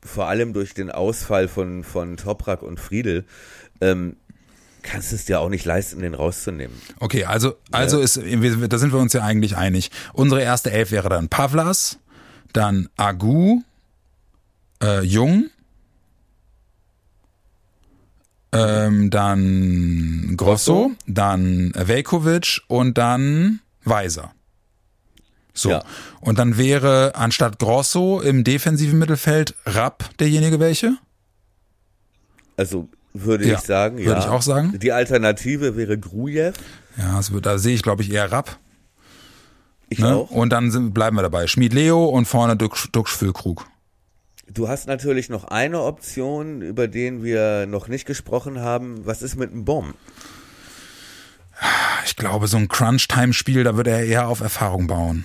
[0.00, 3.24] vor allem durch den Ausfall von, von Toprak und Friedel
[3.80, 4.16] ähm,
[4.88, 6.74] kannst es dir auch nicht leisten, den rauszunehmen.
[6.98, 8.04] Okay, also, also ja.
[8.04, 9.90] ist, da sind wir uns ja eigentlich einig.
[10.14, 11.98] Unsere erste Elf wäre dann Pavlas,
[12.52, 13.60] dann Agu,
[14.82, 15.50] äh, Jung,
[18.52, 24.32] ähm, dann Grosso, dann Velkovic und dann Weiser.
[25.52, 25.70] So.
[25.70, 25.84] Ja.
[26.20, 30.96] Und dann wäre anstatt Grosso im defensiven Mittelfeld Rapp derjenige welche?
[32.56, 33.98] Also würde ja, ich sagen.
[33.98, 34.18] Würde ja.
[34.18, 34.78] ich auch sagen.
[34.78, 36.52] Die Alternative wäre Grujew.
[36.96, 38.58] Ja, also da sehe ich, glaube ich, eher Rapp.
[39.88, 40.14] Ich ne?
[40.14, 40.30] auch.
[40.30, 41.46] Und dann sind, bleiben wir dabei.
[41.46, 43.66] Schmied Leo und vorne Duxch, Duxch Füllkrug.
[44.50, 49.04] Du hast natürlich noch eine Option, über den wir noch nicht gesprochen haben.
[49.04, 49.94] Was ist mit einem Bomb?
[52.06, 55.24] Ich glaube, so ein Crunch-Time-Spiel, da würde er eher auf Erfahrung bauen.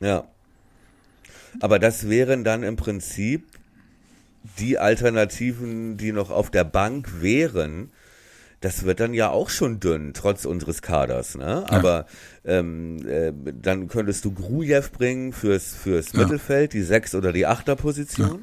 [0.00, 0.24] Ja.
[1.60, 3.46] Aber das wären dann im Prinzip
[4.58, 7.90] die Alternativen, die noch auf der Bank wären,
[8.60, 11.64] das wird dann ja auch schon dünn, trotz unseres Kaders, ne?
[11.68, 12.06] Aber
[12.44, 12.58] ja.
[12.58, 16.20] ähm, äh, dann könntest du Grujew bringen fürs, fürs ja.
[16.20, 18.28] Mittelfeld, die Sechs- oder die Achterposition.
[18.28, 18.38] Ja.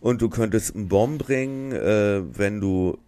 [0.00, 2.98] Und du könntest einen Bomb bringen, äh, wenn du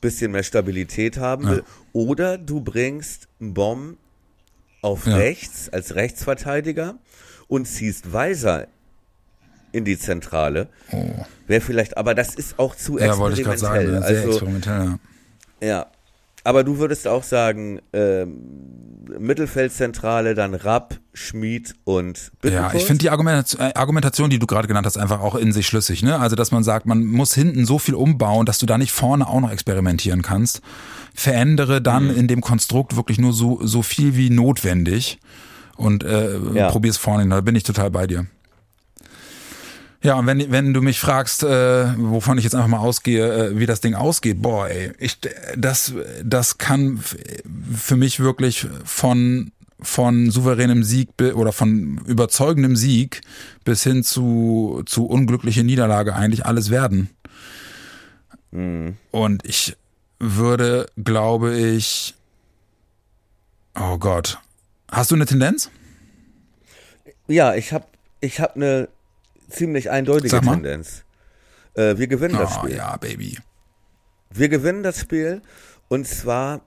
[0.00, 1.64] bisschen mehr Stabilität haben willst.
[1.92, 3.98] Oder du bringst einen Bomb
[4.82, 6.98] auf rechts als Rechtsverteidiger
[7.48, 8.66] und ziehst Weiser
[9.72, 10.68] in die Zentrale.
[10.92, 11.04] Oh.
[11.46, 13.14] Wäre vielleicht, aber das ist auch zu ja, experimentell.
[13.14, 14.98] Ja, wollte ich gerade sagen, sehr also, experimentell, ja.
[15.62, 15.86] Ja,
[16.42, 18.38] aber du würdest auch sagen, ähm,
[19.18, 22.72] Mittelfeldzentrale, dann Rapp, Schmied und Bittenkurt?
[22.72, 25.52] Ja, ich finde die Argumentation, äh, Argumentation, die du gerade genannt hast, einfach auch in
[25.52, 26.02] sich schlüssig.
[26.02, 26.18] Ne?
[26.18, 29.26] Also, dass man sagt, man muss hinten so viel umbauen, dass du da nicht vorne
[29.26, 30.62] auch noch experimentieren kannst.
[31.14, 32.16] Verändere dann mhm.
[32.16, 35.18] in dem Konstrukt wirklich nur so, so viel wie notwendig
[35.76, 36.70] und äh, ja.
[36.70, 37.28] probier's vorne.
[37.28, 38.26] Da bin ich total bei dir.
[40.02, 43.58] Ja, und wenn, wenn du mich fragst, äh, wovon ich jetzt einfach mal ausgehe, äh,
[43.58, 45.18] wie das Ding ausgeht, boah, ey, ich,
[45.56, 45.92] das,
[46.24, 47.00] das kann
[47.74, 53.20] für mich wirklich von, von souveränem Sieg oder von überzeugendem Sieg
[53.64, 57.10] bis hin zu, zu unglückliche Niederlage eigentlich alles werden.
[58.52, 58.96] Mhm.
[59.10, 59.76] Und ich
[60.18, 62.14] würde, glaube ich,
[63.78, 64.38] oh Gott,
[64.90, 65.70] hast du eine Tendenz?
[67.28, 67.84] Ja, ich habe
[68.22, 68.88] ich hab eine
[69.50, 71.04] ziemlich eindeutige Tendenz.
[71.74, 72.76] Äh, wir gewinnen oh, das Spiel.
[72.76, 73.38] Ja, Baby.
[74.30, 75.42] Wir gewinnen das Spiel
[75.88, 76.62] und zwar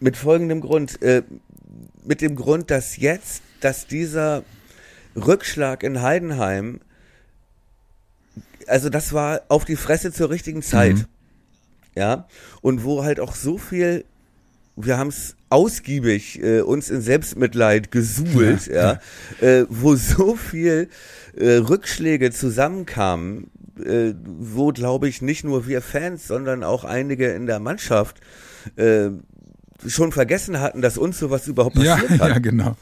[0.00, 1.00] mit folgendem Grund.
[1.02, 1.22] Äh,
[2.04, 4.44] mit dem Grund, dass jetzt, dass dieser
[5.16, 6.80] Rückschlag in Heidenheim,
[8.66, 10.96] also das war auf die Fresse zur richtigen Zeit.
[10.96, 11.06] Mhm.
[11.96, 12.26] Ja,
[12.60, 14.04] und wo halt auch so viel
[14.76, 19.00] wir haben es ausgiebig äh, uns in Selbstmitleid gesuhlt, ja,
[19.40, 20.88] ja äh, wo so viel
[21.36, 23.50] äh, Rückschläge zusammenkamen,
[23.84, 28.20] äh, wo glaube ich nicht nur wir Fans, sondern auch einige in der Mannschaft
[28.76, 29.10] äh,
[29.86, 32.28] schon vergessen hatten, dass uns sowas überhaupt passiert ja, hat.
[32.30, 32.76] Ja, genau.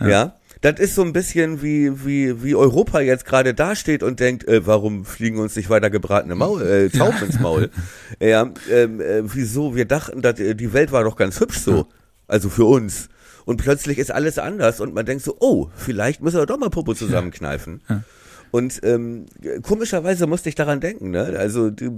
[0.00, 0.08] Ja.
[0.08, 4.46] ja das ist so ein bisschen wie, wie, wie Europa jetzt gerade dasteht und denkt,
[4.46, 7.26] äh, warum fliegen uns nicht weiter gebratene Maul, äh, Tauben ja.
[7.26, 7.70] ins Maul?
[8.20, 9.74] Ja, ähm, äh, wieso?
[9.74, 11.86] Wir dachten, dass, äh, die Welt war doch ganz hübsch so.
[12.26, 13.08] Also für uns.
[13.46, 16.70] Und plötzlich ist alles anders und man denkt so, oh, vielleicht müssen wir doch mal
[16.70, 17.80] Popo zusammenkneifen.
[17.88, 17.94] Ja.
[17.96, 18.02] Ja.
[18.50, 19.26] Und ähm,
[19.62, 21.36] komischerweise musste ich daran denken, ne?
[21.38, 21.90] Also die,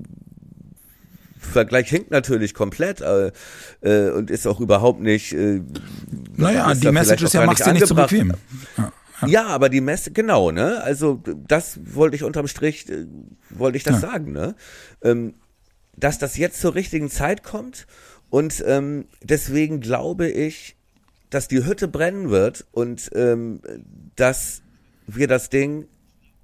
[1.43, 3.33] Vergleich hinkt natürlich komplett äh,
[3.83, 5.33] äh, und ist auch überhaupt nicht.
[5.33, 5.63] Äh,
[6.37, 8.35] naja, die Message ist ja, machst dir nicht zu bequem.
[8.77, 9.29] Ja, ja.
[9.29, 10.83] ja, aber die Messe, genau, ne?
[10.83, 13.07] Also das wollte ich unterm Strich, äh,
[13.51, 14.09] wollte ich das ja.
[14.09, 14.55] sagen, ne?
[15.03, 15.35] Ähm,
[15.97, 17.87] dass das jetzt zur richtigen Zeit kommt
[18.31, 20.77] und ähm, deswegen glaube ich,
[21.29, 23.61] dass die Hütte brennen wird und ähm,
[24.17, 24.63] dass
[25.07, 25.87] wir das Ding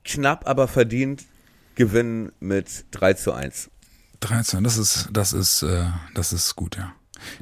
[0.05, 1.25] knapp, aber verdient
[1.75, 3.71] gewinnen mit 3 zu 1.
[4.21, 6.93] 13, das ist, das ist, äh, das ist gut, ja.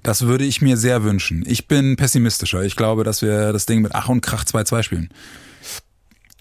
[0.03, 1.45] Das würde ich mir sehr wünschen.
[1.47, 2.63] Ich bin pessimistischer.
[2.63, 5.11] Ich glaube, dass wir das Ding mit Ach und Krach 2-2 spielen.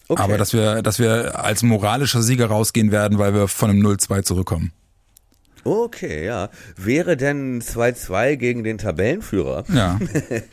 [0.08, 0.22] Okay.
[0.22, 4.24] Aber dass wir, dass wir als moralischer Sieger rausgehen werden, weil wir von einem 0-2
[4.24, 4.72] zurückkommen.
[5.64, 6.50] Okay, ja.
[6.78, 9.64] Wäre denn 2-2 gegen den Tabellenführer?
[9.74, 10.00] Ja.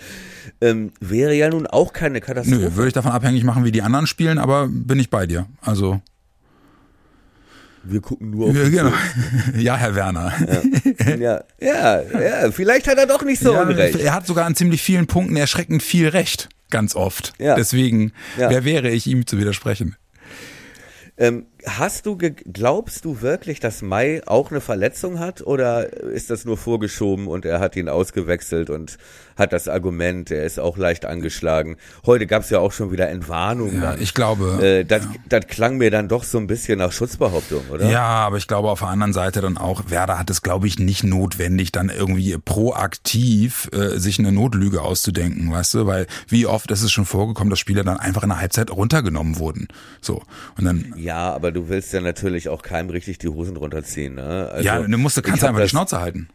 [0.63, 2.63] ähm, wäre ja nun auch keine Katastrophe.
[2.63, 5.47] Nö, würde ich davon abhängig machen, wie die anderen spielen, aber bin ich bei dir.
[5.61, 6.01] Also.
[7.85, 8.93] Wir gucken nur auf ja, genau.
[9.57, 10.33] ja, Herr Werner.
[11.09, 11.17] Ja.
[11.17, 11.45] ja.
[11.61, 13.99] ja, ja, vielleicht hat er doch nicht so ja, unrecht.
[13.99, 17.33] Er hat sogar an ziemlich vielen Punkten erschreckend viel Recht, ganz oft.
[17.39, 17.57] Ja.
[17.57, 18.51] Deswegen, ja.
[18.51, 19.97] wer wäre ich, ihm zu widersprechen?
[21.19, 26.45] Ähm, hast du, glaubst du wirklich, dass Mai auch eine Verletzung hat oder ist das
[26.45, 28.99] nur vorgeschoben und er hat ihn ausgewechselt und
[29.37, 31.77] hat das Argument, er ist auch leicht angeschlagen.
[32.05, 33.83] Heute gab es ja auch schon wieder Entwarnungen.
[33.83, 34.59] Ja, ich glaube.
[34.63, 35.11] Äh, das, ja.
[35.29, 37.89] das klang mir dann doch so ein bisschen nach Schutzbehauptung, oder?
[37.89, 40.79] Ja, aber ich glaube auf der anderen Seite dann auch, Werder hat es, glaube ich,
[40.79, 45.87] nicht notwendig, dann irgendwie proaktiv äh, sich eine Notlüge auszudenken, weißt du?
[45.87, 49.39] Weil wie oft ist es schon vorgekommen, dass Spieler dann einfach in der Halbzeit runtergenommen
[49.39, 49.69] wurden.
[50.01, 50.23] So.
[50.59, 50.95] Und dann.
[50.97, 54.51] Ja, aber du willst ja natürlich auch keinem richtig die Hosen runterziehen, ne?
[54.53, 56.29] Also, ja, du musst, kannst einfach die Schnauze halten.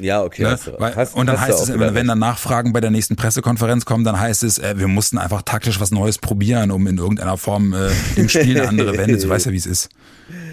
[0.00, 0.42] Ja, okay.
[0.42, 0.58] Ne?
[0.78, 4.04] Weil, hast, und dann heißt es, wenn, wenn dann Nachfragen bei der nächsten Pressekonferenz kommen,
[4.04, 7.72] dann heißt es, äh, wir mussten einfach taktisch was Neues probieren, um in irgendeiner Form
[7.72, 9.18] äh, dem Spiel eine andere Wende.
[9.18, 9.90] Du weißt ja, wie es ist.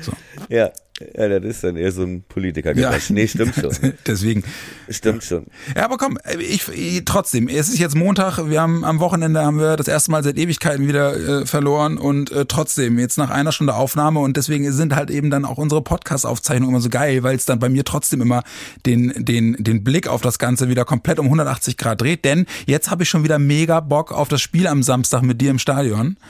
[0.01, 0.13] So.
[0.49, 0.71] Ja,
[1.15, 2.91] ja, das ist dann eher so ein politiker ja.
[3.09, 3.93] Nee, stimmt schon.
[4.07, 4.43] Deswegen.
[4.89, 5.45] Stimmt schon.
[5.75, 9.59] Ja, aber komm, ich, ich, trotzdem, es ist jetzt Montag, wir haben am Wochenende haben
[9.59, 13.51] wir das erste Mal seit Ewigkeiten wieder äh, verloren und äh, trotzdem, jetzt nach einer
[13.51, 17.35] Stunde Aufnahme und deswegen sind halt eben dann auch unsere Podcast-Aufzeichnungen immer so geil, weil
[17.35, 18.43] es dann bei mir trotzdem immer
[18.85, 22.91] den, den, den Blick auf das Ganze wieder komplett um 180 Grad dreht, denn jetzt
[22.91, 26.17] habe ich schon wieder mega Bock auf das Spiel am Samstag mit dir im Stadion.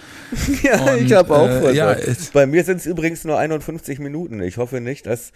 [0.64, 1.96] Ja, und, ich habe auch äh, ja,
[2.34, 4.42] Bei mir sind es übrigens nur 51 Minuten.
[4.42, 5.32] Ich hoffe nicht, dass.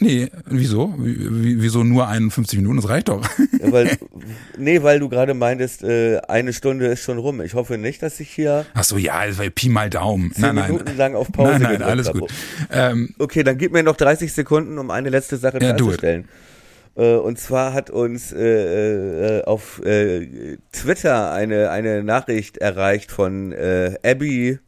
[0.00, 0.94] Nee, wieso?
[0.96, 2.76] wieso nur 51 Minuten?
[2.76, 3.28] Das reicht doch.
[3.58, 3.98] Ja, weil,
[4.56, 7.40] nee, weil du gerade meintest, äh, eine Stunde ist schon rum.
[7.40, 8.64] Ich hoffe nicht, dass ich hier.
[8.74, 10.32] Ach so, ja, das war Pi mal Daumen.
[10.32, 12.30] Zehn nein, Minuten lang auf Pause Nein, nein, alles gut.
[12.70, 16.28] Ähm, okay, dann gib mir noch 30 Sekunden, um eine letzte Sache ja, klarzustellen.
[16.98, 23.52] Äh, und zwar hat uns äh, äh, auf äh, Twitter eine, eine Nachricht erreicht von
[23.52, 24.58] äh, Abby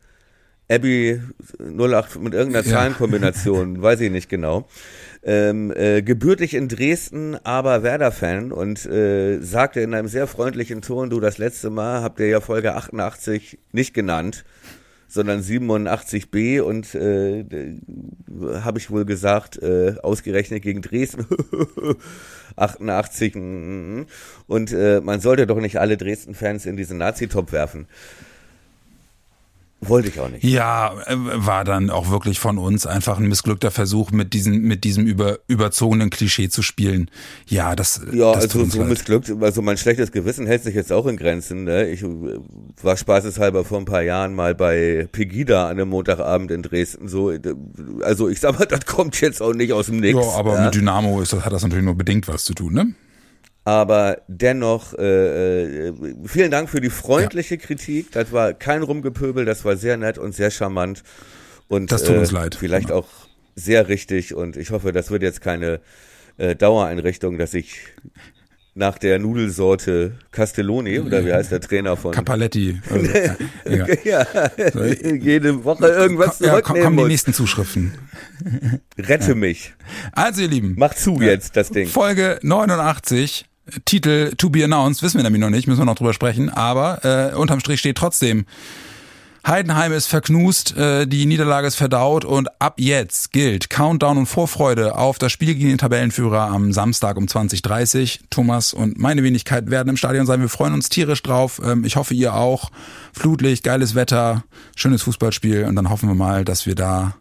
[0.70, 1.20] Abby
[1.58, 2.72] 08 mit irgendeiner ja.
[2.72, 4.68] Zahlenkombination, weiß ich nicht genau.
[5.22, 11.10] Ähm, äh, gebürtig in Dresden, aber Werder-Fan und äh, sagte in einem sehr freundlichen Ton,
[11.10, 14.44] du, das letzte Mal habt ihr ja Folge 88 nicht genannt,
[15.08, 17.44] sondern 87b und äh,
[18.62, 21.26] habe ich wohl gesagt, äh, ausgerechnet gegen Dresden
[22.56, 24.06] 88 mm, mm, mm.
[24.46, 27.88] und äh, man sollte doch nicht alle Dresden-Fans in diesen Nazi-Top werfen.
[29.82, 30.44] Wollte ich auch nicht.
[30.44, 34.84] Ja, äh, war dann auch wirklich von uns einfach ein missglückter Versuch, mit diesem, mit
[34.84, 37.10] diesem über, überzogenen Klischee zu spielen.
[37.46, 38.02] Ja, das.
[38.12, 39.32] Ja, das also so missglückt.
[39.40, 41.64] Also mein schlechtes Gewissen hält sich jetzt auch in Grenzen.
[41.64, 41.88] Ne?
[41.88, 42.08] Ich äh,
[42.82, 47.08] war spaßeshalber vor ein paar Jahren mal bei Pegida an einem Montagabend in Dresden.
[47.08, 47.40] So, äh,
[48.02, 50.14] also ich sag mal, das kommt jetzt auch nicht aus dem Nix.
[50.14, 50.64] Ja, aber ja?
[50.66, 52.94] mit Dynamo ist das, hat das natürlich nur bedingt was zu tun, ne?
[53.64, 55.92] Aber dennoch, äh, äh,
[56.24, 57.60] vielen Dank für die freundliche ja.
[57.60, 58.10] Kritik.
[58.12, 61.02] Das war kein Rumgepöbel, das war sehr nett und sehr charmant.
[61.68, 62.54] Und das tut uns äh, leid.
[62.54, 63.00] Vielleicht genau.
[63.00, 63.08] auch
[63.54, 64.34] sehr richtig.
[64.34, 65.80] Und ich hoffe, das wird jetzt keine
[66.38, 67.80] äh, Dauereinrichtung, dass ich
[68.74, 72.80] nach der Nudelsorte Castelloni oder wie heißt der Trainer von Capaletti.
[72.88, 73.06] Also,
[73.68, 74.26] ja, ja.
[74.72, 77.94] So, jede Woche irgendwas komm, ja, komm, kommen die nächsten Zuschriften.
[78.96, 79.74] Rette mich.
[80.12, 81.88] Also ihr Lieben, mach zu jetzt das Ding.
[81.88, 83.49] Folge 89
[83.84, 87.04] Titel to be announced, wissen wir nämlich noch nicht, müssen wir noch drüber sprechen, aber
[87.04, 88.46] äh, unterm Strich steht trotzdem,
[89.46, 94.96] Heidenheim ist verknust, äh, die Niederlage ist verdaut und ab jetzt gilt Countdown und Vorfreude
[94.98, 99.88] auf das Spiel gegen den Tabellenführer am Samstag um 20.30 Thomas und meine Wenigkeit werden
[99.88, 100.42] im Stadion sein.
[100.42, 101.60] Wir freuen uns tierisch drauf.
[101.64, 102.70] Ähm, ich hoffe, ihr auch.
[103.14, 104.44] Flutlicht, geiles Wetter,
[104.76, 107.14] schönes Fußballspiel und dann hoffen wir mal, dass wir da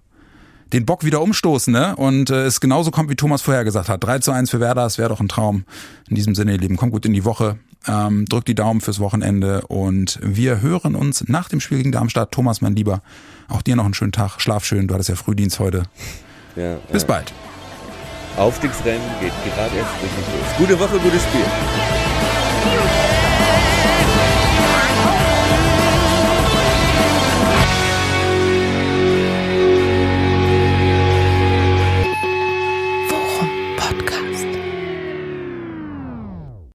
[0.73, 1.95] den Bock wieder umstoßen ne?
[1.95, 4.03] und äh, es genauso kommt, wie Thomas vorher gesagt hat.
[4.03, 5.65] 3 zu 1 für Werder, das wäre doch ein Traum.
[6.09, 7.57] In diesem Sinne, ihr Lieben, kommt gut in die Woche.
[7.87, 12.31] Ähm, drückt die Daumen fürs Wochenende und wir hören uns nach dem Spiel gegen Darmstadt.
[12.31, 13.01] Thomas, mein Lieber,
[13.47, 14.39] auch dir noch einen schönen Tag.
[14.41, 15.83] Schlaf schön, du hattest ja Frühdienst heute.
[16.55, 17.07] Ja, Bis ja.
[17.07, 17.33] bald.
[18.37, 20.57] Aufstiegsrennen geht gerade erst richtig los.
[20.57, 21.45] Gute Woche, gutes Spiel.